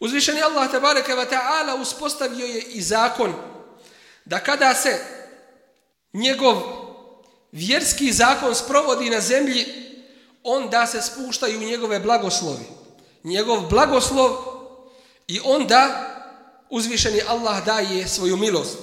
Uzvišeni 0.00 0.42
Allah 0.42 0.70
tabareke 0.70 1.12
wa 1.12 1.26
ta'ala 1.30 1.80
uspostavio 1.80 2.46
je 2.46 2.62
i 2.62 2.82
zakon 2.82 3.34
da 4.24 4.38
kada 4.38 4.74
se 4.74 5.04
njegov 6.12 6.56
vjerski 7.52 8.12
zakon 8.12 8.54
sprovodi 8.54 9.10
na 9.10 9.20
zemlji, 9.20 9.66
onda 10.42 10.86
se 10.86 11.02
spuštaju 11.02 11.60
njegove 11.60 12.00
blagoslovi. 12.00 12.64
Njegov 13.24 13.60
blagoslov 13.60 14.36
i 15.26 15.40
onda 15.44 16.11
uzvišeni 16.71 17.21
Allah 17.27 17.65
daje 17.65 18.07
svoju 18.07 18.37
milost. 18.37 18.77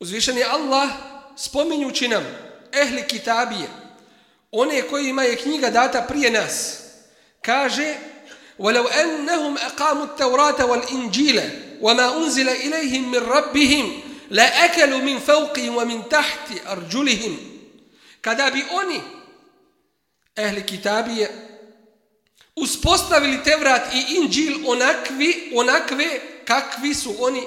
Uzvišeni 0.00 0.42
Allah 0.44 0.88
spominjući 1.36 2.08
nam 2.08 2.24
ehli 2.72 3.06
kitabije, 3.08 3.68
one 4.52 4.82
kojima 4.82 5.22
je 5.22 5.36
knjiga 5.36 5.70
data 5.70 6.02
prije 6.02 6.30
nas, 6.30 6.78
kaže 7.42 7.94
وَلَوْ 8.58 8.86
أَنَّهُمْ 8.90 9.58
أَقَامُوا 9.58 10.04
التَّوْرَاتَ 10.04 10.60
وَالْإِنْجِيلَ 10.60 11.40
وَمَا 11.80 12.06
أُنزِلَ 12.16 12.48
إِلَيْهِمْ 12.48 13.10
مِنْ 13.10 13.22
رَبِّهِمْ 13.22 14.08
la 14.30 14.44
akelu 14.64 15.02
min 15.02 15.20
fawqi 15.20 15.68
wa 15.70 15.84
min 15.84 16.02
tahti 16.02 16.60
arjulihim 16.66 17.36
kada 18.20 18.50
bi 18.50 18.64
oni 18.72 19.00
ehli 20.36 20.66
kitabije 20.66 21.30
uspostavili 22.56 23.42
Tevrat 23.44 23.94
i 23.94 24.16
Inđil 24.16 24.70
onakvi, 24.70 25.52
onakve 25.54 26.20
kakvi 26.45 26.93
su 26.93 27.15
oni. 27.19 27.43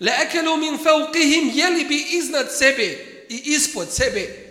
Le 0.00 0.12
ekelu 0.22 0.56
min 0.56 0.78
fauqihim, 0.78 1.50
jeli 1.54 1.84
bi 1.84 2.06
iznad 2.10 2.46
sebe 2.58 2.84
i 3.28 3.42
ispod 3.44 3.86
sebe? 3.92 4.46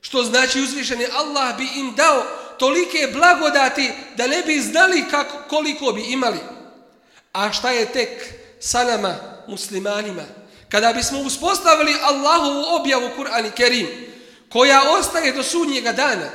Što 0.00 0.22
znači 0.22 0.60
uzvišeni 0.60 1.06
Allah 1.12 1.56
bi 1.56 1.68
im 1.76 1.94
dao 1.96 2.24
tolike 2.58 3.08
blagodati 3.12 3.92
da 4.16 4.26
ne 4.26 4.42
bi 4.46 4.60
znali 4.60 5.04
kako, 5.10 5.38
koliko 5.48 5.92
bi 5.92 6.02
imali. 6.02 6.38
A 7.32 7.52
šta 7.52 7.70
je 7.70 7.92
tek 7.92 8.34
sa 8.60 8.84
nama 8.84 9.14
muslimanima? 9.48 10.22
Kada 10.68 10.92
bismo 10.92 11.20
uspostavili 11.20 11.96
Allahovu 12.02 12.64
objavu 12.80 13.10
Kur'an 13.16 13.46
i 13.46 13.50
Kerim, 13.50 13.88
koja 14.48 14.82
ostaje 14.98 15.32
do 15.32 15.42
sudnjega 15.42 15.92
dana, 15.92 16.30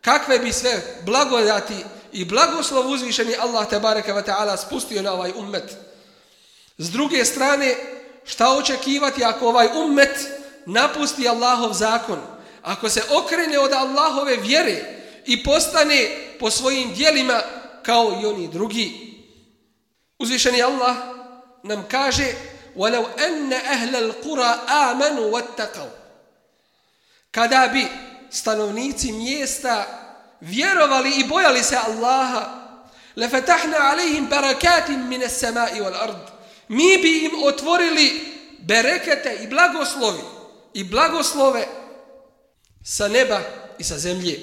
kakve 0.00 0.38
bi 0.38 0.52
sve 0.52 0.82
blagodati 1.04 1.74
i 2.12 2.24
blagoslov 2.24 2.90
uzvišeni 2.90 3.36
Allah 3.36 3.68
te 3.68 3.80
bareke 3.80 4.12
ve 4.12 4.24
taala 4.24 4.56
spustio 4.56 5.02
na 5.02 5.12
ovaj 5.12 5.32
ummet. 5.36 5.76
S 6.77 6.91
druge 6.91 7.25
strane, 7.25 7.75
šta 8.25 8.49
očekivati 8.49 9.23
ako 9.23 9.47
ovaj 9.47 9.67
ummet 9.75 10.27
napusti 10.65 11.27
Allahov 11.27 11.73
zakon, 11.73 12.19
ako 12.61 12.89
se 12.89 13.03
okrene 13.09 13.59
od 13.59 13.73
Allahove 13.73 14.37
vjere 14.37 15.01
i 15.25 15.43
postane 15.43 16.17
po 16.39 16.51
svojim 16.51 16.93
dijelima 16.93 17.41
kao 17.83 18.19
i 18.23 18.25
oni 18.25 18.47
drugi. 18.47 19.11
Uzvišeni 20.19 20.61
Allah 20.61 20.95
nam 21.63 21.85
kaže 21.91 22.33
وَلَوْ 22.75 23.05
أَنَّ 23.27 23.53
أَهْلَ 23.53 23.95
الْقُرَى 23.95 24.51
آمَنُوا 24.69 25.31
وَاتَّقَوْا 25.31 25.91
Kada 27.31 27.67
bi 27.73 27.87
stanovnici 28.29 29.11
mjesta 29.11 29.85
vjerovali 30.41 31.11
i 31.15 31.23
bojali 31.23 31.63
se 31.63 31.77
Allaha 31.77 32.61
لَفَتَحْنَا 33.15 33.77
عَلَيْهِمْ 33.77 34.29
بَرَكَاتٍ 34.29 34.89
مِنَ 34.89 35.23
السَّمَاءِ 35.23 35.81
وَالْأَرْضِ 35.81 36.34
mi 36.68 36.98
bi 36.98 37.24
im 37.24 37.42
otvorili 37.44 38.36
berekete 38.58 39.38
i 39.42 39.46
blagoslovi 39.46 40.22
i 40.74 40.84
blagoslove 40.84 41.66
sa 42.84 43.08
neba 43.08 43.40
i 43.78 43.84
sa 43.84 43.98
zemlje. 43.98 44.40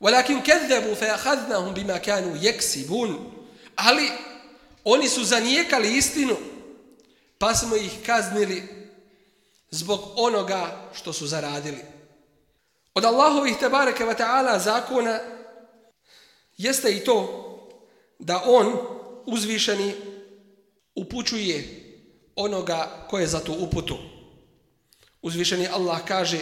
Walakin 0.00 0.42
kadzabu 0.42 0.94
fa 0.94 1.06
akhadnahum 1.14 1.74
bima 1.74 1.98
kanu 1.98 2.36
yaksibun. 2.36 3.16
Ali 3.76 4.10
oni 4.84 5.08
su 5.08 5.24
zanijekali 5.24 5.96
istinu 5.96 6.36
pa 7.38 7.54
smo 7.54 7.76
ih 7.76 7.92
kaznili 8.06 8.62
zbog 9.70 10.00
onoga 10.16 10.90
što 10.94 11.12
su 11.12 11.26
zaradili. 11.26 11.84
Od 12.94 13.04
Allahovih 13.04 13.56
tebareke 13.58 14.04
ve 14.04 14.16
taala 14.16 14.58
zakona 14.58 15.20
jeste 16.56 16.96
i 16.96 17.04
to 17.04 17.42
da 18.18 18.42
on 18.46 18.76
uzvišeni 19.26 19.94
upućuje 20.95 21.83
onoga 22.35 23.07
koje 23.09 23.27
za 23.27 23.39
tu 23.39 23.53
uputu. 23.53 23.97
Uzvišeni 25.21 25.67
Allah 25.67 26.05
kaže 26.07 26.39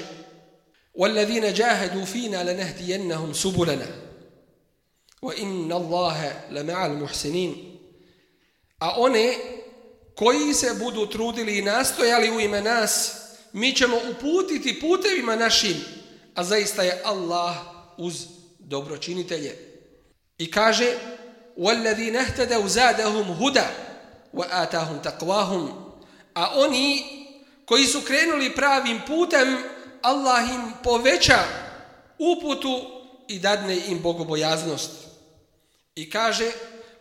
وَالَّذِينَ 0.99 1.53
جَاهَدُوا 1.53 2.05
فِينَا 2.05 2.43
لَنَهْدِيَنَّهُمْ 2.43 3.33
سُبُلَنَا 3.33 3.87
وَإِنَّ 5.21 5.71
اللَّهَ 5.71 6.49
لَمَعَ 6.51 6.85
الْمُحْسِنِينَ 6.85 7.79
A 8.79 8.99
one 8.99 9.35
koji 10.15 10.53
se 10.53 10.73
budu 10.73 11.05
trudili 11.05 11.57
i 11.57 11.61
nastojali 11.61 12.31
u 12.31 12.39
ime 12.39 12.61
nas, 12.61 13.11
mi 13.53 13.75
ćemo 13.75 13.97
uputiti 14.11 14.79
putevima 14.79 15.35
našim, 15.35 15.77
a 16.35 16.43
zaista 16.43 16.83
je 16.83 17.01
Allah 17.03 17.55
uz 17.97 18.25
dobročinitelje. 18.59 19.55
I 20.37 20.51
kaže, 20.51 20.97
وَالَّذِي 21.57 22.11
نَهْتَدَوْ 22.11 22.67
زَادَهُمْ 22.67 23.31
هُدَى 23.31 23.82
وَآتَهُمْ 24.33 25.01
تَقْوَاهُمْ 25.03 25.71
A 26.33 26.51
oni 26.55 27.03
koji 27.65 27.85
su 27.85 28.01
krenuli 28.01 28.55
pravim 28.55 29.01
putem, 29.07 29.57
Allah 30.01 30.49
im 30.49 30.73
poveća 30.83 31.43
uputu 32.17 32.81
i 33.27 33.39
dadne 33.39 33.77
im 33.87 34.01
bogobojaznost. 34.01 34.91
I 35.95 36.09
kaže, 36.09 36.51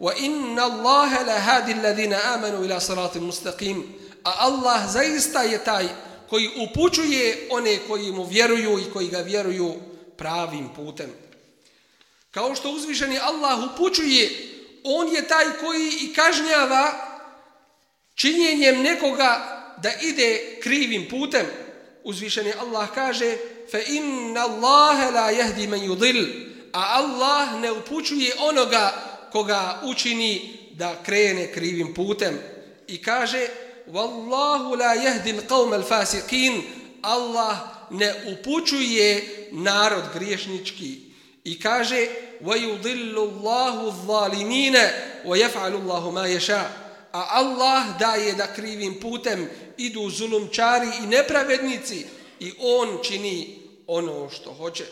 وَإِنَّ 0.00 0.58
اللَّهَ 0.58 1.22
لَهَادِ 1.22 1.68
الَّذِينَ 1.68 2.14
آمَنُوا 2.14 2.64
إِلَى 2.64 2.80
صَرَاطِ 2.80 3.16
مُسْتَقِيمِ 3.16 3.82
A 4.24 4.32
Allah 4.38 4.90
zaista 4.90 5.42
je 5.42 5.64
taj 5.64 5.88
koji 6.30 6.50
upućuje 6.56 7.48
one 7.50 7.78
koji 7.88 8.12
mu 8.12 8.24
vjeruju 8.24 8.78
i 8.78 8.92
koji 8.92 9.08
ga 9.08 9.18
vjeruju 9.18 9.74
pravim 10.16 10.68
putem. 10.76 11.10
Kao 12.30 12.54
što 12.54 12.70
uzvišeni 12.70 13.18
Allah 13.18 13.58
upućuje, 13.72 14.30
on 14.84 15.08
je 15.08 15.28
taj 15.28 15.44
koji 15.60 15.92
i 16.00 16.14
kažnjava 16.14 17.08
činjenjem 18.22 18.82
nekoga 18.82 19.58
da 19.82 19.90
ide 20.02 20.58
krivim 20.62 21.08
putem. 21.08 21.46
Uzvišeni 22.04 22.52
Allah 22.60 22.88
kaže 22.94 23.36
فَإِنَّ 23.72 24.38
اللَّهَ 24.38 25.10
لَا 25.10 25.30
يَهْدِ 25.30 25.68
مَنْ 25.68 25.80
يُضِلْ 25.84 26.48
A 26.72 26.82
Allah 26.82 27.60
ne 27.60 27.72
upućuje 27.72 28.32
onoga 28.40 28.92
koga 29.32 29.80
učini 29.84 30.58
da 30.72 30.94
krene 31.02 31.52
krivim 31.52 31.94
putem. 31.94 32.38
I 32.86 33.02
kaže 33.02 33.48
Wallahu 33.92 34.76
la 34.76 34.94
yahdi 34.94 35.32
al-qawm 35.32 35.72
al-fasiqin 35.72 36.62
Allah 37.02 37.56
ne 37.90 38.14
upućuje 38.32 39.28
narod 39.52 40.04
griješnički. 40.14 41.00
I 41.44 41.60
kaže 41.60 42.06
wa 42.40 42.56
yudillu 42.56 43.20
Allahu 43.20 43.90
adh-dhalimina 43.90 44.88
wa 45.24 45.36
yaf'alu 45.36 45.80
Allahu 45.80 46.12
ma 46.12 46.26
yasha. 46.26 46.81
A 47.13 47.27
Allah 47.29 47.97
daje 47.99 48.33
da 48.33 48.53
krivim 48.53 48.99
putem 48.99 49.49
idu 49.77 50.09
zulumčari 50.09 50.87
i 51.03 51.07
nepravednici 51.07 52.05
i 52.39 52.53
on 52.59 52.99
čini 53.03 53.59
ono 53.87 54.29
što 54.29 54.53
hoće. 54.53 54.85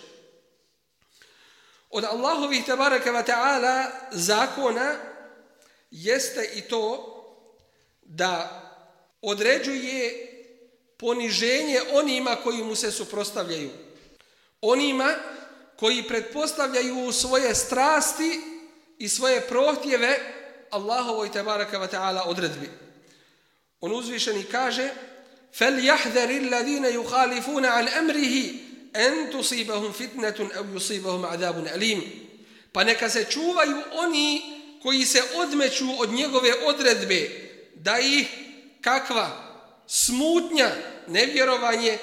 Od 1.89 2.03
Allahovih 2.03 2.65
tabaraka 2.65 3.11
wa 3.11 3.25
ta'ala 3.25 3.85
zakona 4.11 4.95
jeste 5.91 6.49
i 6.55 6.61
to 6.61 7.07
da 8.01 8.61
određuje 9.21 10.27
poniženje 10.97 11.81
onima 11.93 12.35
koji 12.43 12.63
mu 12.63 12.75
se 12.75 12.91
suprostavljaju. 12.91 13.69
Onima 14.61 15.13
koji 15.79 16.07
pretpostavljaju 16.07 17.11
svoje 17.11 17.55
strasti 17.55 18.41
i 18.97 19.09
svoje 19.09 19.41
prohtjeve 19.41 20.40
Allahovoj 20.70 21.32
tabaraka 21.32 21.78
wa 21.78 21.86
ta'ala 21.86 22.22
odredbi. 22.24 22.70
On 23.80 23.92
uzvišeni 23.92 24.44
kaže 24.44 24.90
فَلْيَحْذَرِ 25.56 26.30
الَّذِينَ 26.30 26.84
يُخَالِفُونَ 26.84 27.64
عَنْ 27.64 27.88
أَمْرِهِ 27.88 28.66
en 28.96 29.30
tusibahum 29.30 29.92
fitnetun 29.92 30.50
ev 30.50 30.74
yusibahum 30.74 31.24
adabun 31.24 31.68
alim. 31.68 32.02
Pa 32.72 32.84
neka 32.84 33.10
se 33.10 33.24
čuvaju 33.24 33.76
oni 33.92 34.42
koji 34.82 35.04
se 35.04 35.22
odmeću 35.36 35.86
od 35.98 36.10
njegove 36.10 36.52
odredbe 36.64 37.30
da 37.74 37.98
ih 37.98 38.26
kakva 38.80 39.28
smutnja, 39.86 40.70
nevjerovanje 41.06 41.98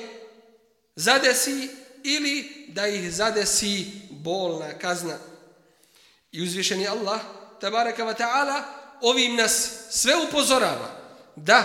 zadesi 0.96 1.70
ili 2.04 2.66
da 2.68 2.88
ih 2.88 3.14
zadesi 3.14 3.86
bolna 4.10 4.80
kazna. 4.80 5.18
I 6.32 6.42
uzvišeni 6.42 6.88
Allah, 6.88 7.22
tabaraka 7.61 8.05
wa 8.05 8.15
ta'ala, 8.15 8.63
ovim 9.01 9.37
nas 9.37 9.71
sve 9.91 10.17
upozorava 10.29 10.91
da 11.37 11.65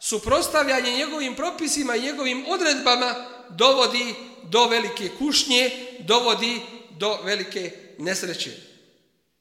suprostavljanje 0.00 0.92
njegovim 0.92 1.36
propisima 1.36 1.96
i 1.96 2.02
njegovim 2.02 2.44
odredbama 2.48 3.14
dovodi 3.48 4.14
do 4.42 4.66
velike 4.66 5.10
kušnje, 5.18 5.70
dovodi 6.00 6.60
do 6.90 7.18
velike 7.24 7.72
nesreće. 7.98 8.50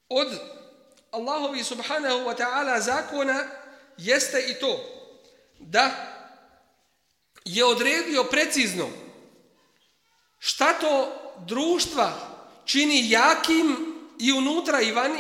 Od 0.10 0.27
Allahovi 1.12 1.63
subhanahu 1.63 2.19
wa 2.19 2.38
ta'ala 2.38 2.79
zakona 2.79 3.43
jeste 3.97 4.45
i 4.47 4.53
to 4.53 4.79
da 5.60 5.91
je 7.45 7.65
odredio 7.65 8.23
precizno 8.23 8.89
šta 10.39 10.73
to 10.73 11.21
društva 11.47 12.13
čini 12.65 13.10
jakim 13.10 13.95
i 14.19 14.31
unutra 14.31 14.81
i 14.81 14.91
vani 14.91 15.19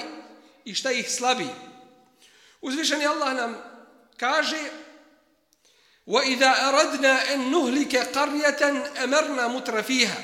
i 0.70 0.74
šta 0.74 0.92
ih 0.92 1.10
slabi. 1.10 1.46
Uzvišeni 2.60 3.06
Allah 3.06 3.34
nam 3.34 3.56
kaže 4.16 4.70
وإذا 6.06 6.68
أردنا 6.68 7.34
أن 7.34 7.50
نهلك 7.50 7.96
قرية 7.96 8.62
أمرنا 9.04 9.48
متر 9.48 9.82
فيها 9.82 10.22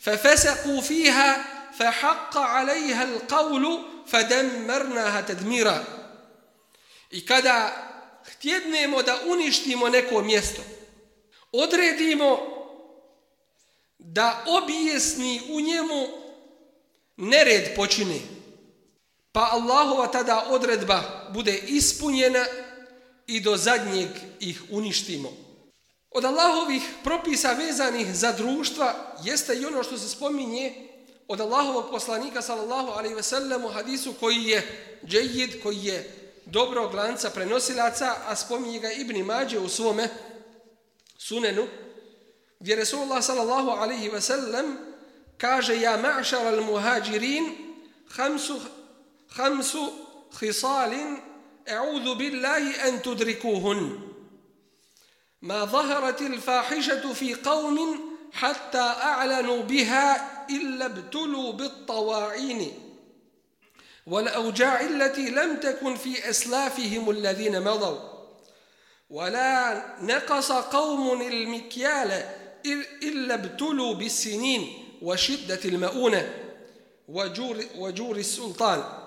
ففسقوا 0.00 0.80
فيها 0.80 1.44
فحق 1.78 2.38
عليها 2.38 3.04
القول 3.04 3.84
فدمرناها 4.06 5.20
تدميرا 5.20 5.84
I 7.10 7.26
kada 7.26 7.72
htjednemo 8.24 9.02
da 9.02 9.18
uništimo 9.26 9.88
neko 9.88 10.22
mjesto, 10.22 10.62
odredimo 11.52 12.40
da 13.98 14.44
objesni 14.46 15.40
u 15.50 15.60
njemu 15.60 16.08
nered 17.16 17.76
počine, 17.76 18.20
pa 19.37 19.53
Allahova 19.53 20.07
tada 20.09 20.49
odredba 20.49 21.29
bude 21.29 21.53
ispunjena 21.53 22.45
i 23.27 23.39
do 23.39 23.57
zadnjeg 23.57 24.09
ih 24.39 24.61
uništimo. 24.69 25.29
Od 26.11 26.25
Allahovih 26.25 26.81
propisa 27.03 27.53
vezanih 27.53 28.15
za 28.15 28.31
društva 28.31 28.93
jeste 29.23 29.55
i 29.55 29.65
ono 29.65 29.83
što 29.83 29.97
se 29.97 30.09
spominje 30.09 30.73
od 31.27 31.41
Allahovog 31.41 31.85
poslanika 31.91 32.41
sallallahu 32.41 32.87
alaihi 32.87 33.15
ve 33.15 33.23
sellem 33.23 33.65
u 33.65 33.69
hadisu 33.69 34.13
koji 34.19 34.43
je 34.43 34.61
džejid, 35.05 35.63
koji 35.63 35.83
je 35.83 36.31
dobro 36.45 36.89
glanca 36.89 37.29
prenosilaca, 37.29 38.15
a 38.27 38.35
spominje 38.35 38.79
ga 38.79 38.91
Ibni 38.91 39.23
Mađe 39.23 39.59
u 39.59 39.69
svome 39.69 40.09
sunenu, 41.17 41.67
gdje 42.59 42.75
Resulullah 42.75 43.23
sallallahu 43.23 43.69
alaihi 43.69 44.09
ve 44.09 44.21
sellem 44.21 44.77
kaže 45.37 45.81
ja 45.81 45.97
ma'šar 45.97 46.47
al 46.47 46.61
muhađirin 46.61 47.67
hamsu, 48.09 48.59
خمس 49.29 49.77
خصال 50.31 51.17
أعوذ 51.69 52.15
بالله 52.15 52.87
أن 52.87 53.01
تدركوهن. 53.01 53.99
ما 55.41 55.65
ظهرت 55.65 56.21
الفاحشة 56.21 57.13
في 57.13 57.33
قوم 57.33 57.99
حتى 58.33 58.77
أعلنوا 58.79 59.61
بها 59.61 60.47
إلا 60.49 60.85
ابتلوا 60.85 61.51
بالطواعين 61.51 62.71
والأوجاع 64.07 64.81
التي 64.81 65.29
لم 65.29 65.55
تكن 65.55 65.95
في 65.95 66.29
أسلافهم 66.29 67.09
الذين 67.09 67.61
مضوا. 67.61 67.99
ولا 69.09 69.85
نقص 70.01 70.51
قوم 70.51 71.21
المكيال 71.21 72.23
إلا 73.03 73.33
ابتلوا 73.33 73.93
بالسنين 73.93 74.83
وشدة 75.01 75.59
المؤونة 75.65 76.33
وجور, 77.07 77.63
وجور 77.77 78.15
السلطان. 78.15 79.06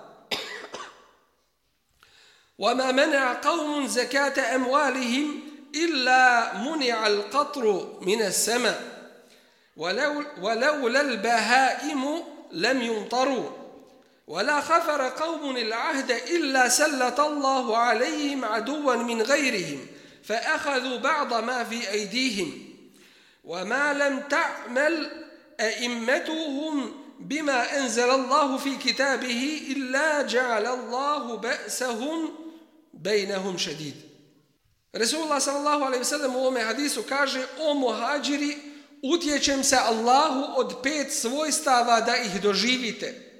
وما 2.61 2.91
منع 2.91 3.33
قوم 3.33 3.87
زكاة 3.87 4.55
أموالهم 4.55 5.39
إلا 5.75 6.53
منع 6.57 7.07
القطر 7.07 7.97
من 8.01 8.21
السماء. 8.21 8.81
ولو 9.77 10.23
ولولا 10.41 11.01
البهائم 11.01 12.23
لم 12.51 12.81
يمطروا. 12.81 13.49
ولا 14.27 14.61
خفر 14.61 15.09
قوم 15.09 15.57
العهد 15.57 16.11
إلا 16.11 16.69
سلط 16.69 17.19
الله 17.19 17.77
عليهم 17.77 18.45
عدوا 18.45 18.95
من 18.95 19.21
غيرهم 19.21 19.87
فأخذوا 20.23 20.97
بعض 20.97 21.33
ما 21.33 21.63
في 21.63 21.91
أيديهم. 21.91 22.51
وما 23.43 23.93
لم 23.93 24.19
تعمل 24.29 25.25
أئمتهم 25.59 26.91
بما 27.19 27.77
أنزل 27.77 28.09
الله 28.09 28.57
في 28.57 28.75
كتابه 28.77 29.61
إلا 29.69 30.21
جعل 30.21 30.67
الله 30.67 31.37
بأسهم 31.37 32.40
bejnehum 32.91 33.57
šedid. 33.57 33.95
Resulullah 34.93 35.43
sallallahu 35.43 35.83
alaihi 35.83 36.05
sallam 36.05 36.35
u 36.35 36.39
ovome 36.39 36.61
hadisu 36.61 37.03
kaže 37.09 37.45
o 37.59 37.73
muhađiri 37.73 38.57
utječem 39.01 39.63
se 39.63 39.75
Allahu 39.75 40.45
od 40.55 40.75
pet 40.83 41.13
svojstava 41.13 42.01
da 42.01 42.17
ih 42.17 42.41
doživite. 42.41 43.31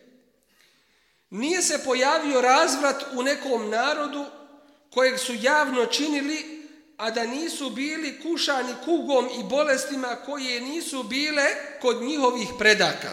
Nije 1.29 1.61
se 1.61 1.83
pojavio 1.85 2.41
razvrat 2.41 3.03
u 3.13 3.23
nekom 3.23 3.69
narodu 3.69 4.25
kojeg 4.89 5.19
su 5.19 5.33
javno 5.41 5.85
činili, 5.85 6.61
a 6.97 7.11
da 7.11 7.25
nisu 7.25 7.69
bili 7.69 8.21
kušani 8.21 8.73
kugom 8.85 9.29
i 9.39 9.43
bolestima 9.43 10.15
koje 10.25 10.61
nisu 10.61 11.03
bile 11.03 11.45
kod 11.81 12.01
njihovih 12.01 12.47
predaka. 12.59 13.09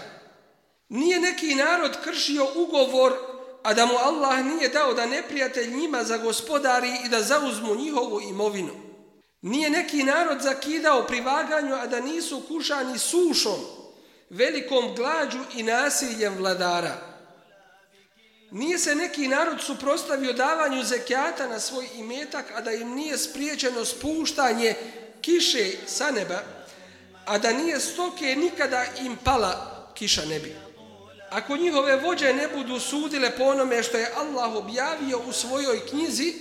Nije 0.89 1.21
neki 1.21 1.55
narod 1.55 1.97
kršio 2.05 2.47
ugovor 2.55 3.28
a 3.69 3.75
da 3.75 3.87
mu 3.87 3.97
Allah 3.99 4.45
nije 4.45 4.69
dao 4.69 4.95
da 4.95 5.07
neprijatelj 5.07 5.75
njima 5.75 6.05
za 6.05 6.17
gospodari 6.17 6.93
i 7.05 7.09
da 7.09 7.23
zauzmu 7.23 7.75
njihovu 7.75 8.21
imovinu. 8.21 8.73
Nije 9.43 9.71
neki 9.71 10.03
narod 10.03 10.41
zakidao 10.41 11.07
pri 11.07 11.21
vaganju, 11.21 11.75
a 11.75 11.87
da 11.87 12.01
nisu 12.01 12.43
kušani 12.49 12.99
sušom, 12.99 13.61
velikom 14.31 14.95
glađu 14.97 15.39
i 15.55 15.63
nasiljem 15.63 16.35
vladara. 16.39 16.95
Nije 18.51 18.79
se 18.79 18.95
neki 18.95 19.29
narod 19.29 19.61
suprostavio 19.61 20.33
davanju 20.33 20.83
zekijata 20.83 21.47
na 21.47 21.61
svoj 21.61 21.89
imetak, 21.95 22.45
a 22.55 22.61
da 22.61 22.73
im 22.73 22.95
nije 22.95 23.19
spriječeno 23.19 23.85
spuštanje 23.85 24.75
kiše 25.21 25.73
sa 25.87 26.11
neba, 26.11 26.43
a 27.27 27.39
da 27.39 27.53
nije 27.53 27.81
stoke 27.81 28.37
nikada 28.37 28.85
im 29.05 29.17
pala 29.25 29.87
kiša 29.95 30.25
nebi. 30.25 30.68
Ako 31.31 31.57
njihove 31.57 31.97
vođe 31.97 32.33
ne 32.33 32.49
budu 32.49 32.81
sudile 32.81 33.31
po 33.37 33.45
onome 33.45 33.83
što 33.83 33.97
je 33.97 34.13
Allah 34.17 34.55
objavio 34.55 35.19
u 35.19 35.33
svojoj 35.33 35.87
knjizi, 35.87 36.35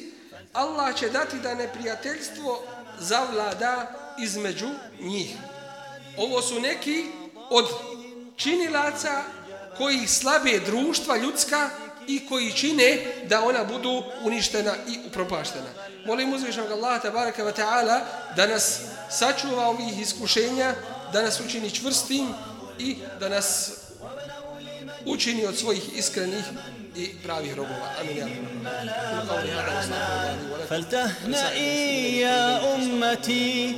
Allah 0.53 0.95
će 0.95 1.09
dati 1.09 1.39
da 1.39 1.55
neprijateljstvo 1.55 2.63
zavlada 2.99 3.91
između 4.19 4.67
njih. 4.99 5.35
Ovo 6.17 6.41
su 6.41 6.61
neki 6.61 7.05
od 7.49 7.65
činilaca 8.35 9.23
koji 9.77 10.07
slabe 10.07 10.59
društva 10.65 11.17
ljudska 11.17 11.69
i 12.07 12.27
koji 12.27 12.51
čine 12.51 13.05
da 13.29 13.43
ona 13.43 13.63
budu 13.63 14.03
uništena 14.23 14.73
i 14.87 14.99
upropaštena. 15.07 15.67
Molim 16.05 16.33
uzvišnog 16.33 16.71
Allaha 16.71 16.99
tabaraka 16.99 17.43
wa 17.43 17.53
ta'ala 17.53 17.99
da 18.35 18.47
nas 18.47 18.81
sačuva 19.09 19.67
ovih 19.67 20.01
iskušenja, 20.01 20.75
da 21.13 21.21
nas 21.21 21.39
učini 21.39 21.71
čvrstim 21.71 22.33
i 22.79 22.97
da 23.19 23.29
nas 23.29 23.71
učini 25.06 25.46
od 25.46 25.56
svojih 25.58 25.98
iskrenih 25.98 26.44
i 26.96 27.10
pravih 27.24 27.54
robova. 27.54 27.88
Amin. 28.00 28.16
Ja. 28.18 28.26
فلتهنئي 30.72 32.20
يا 32.20 32.74
أمتي 32.74 33.76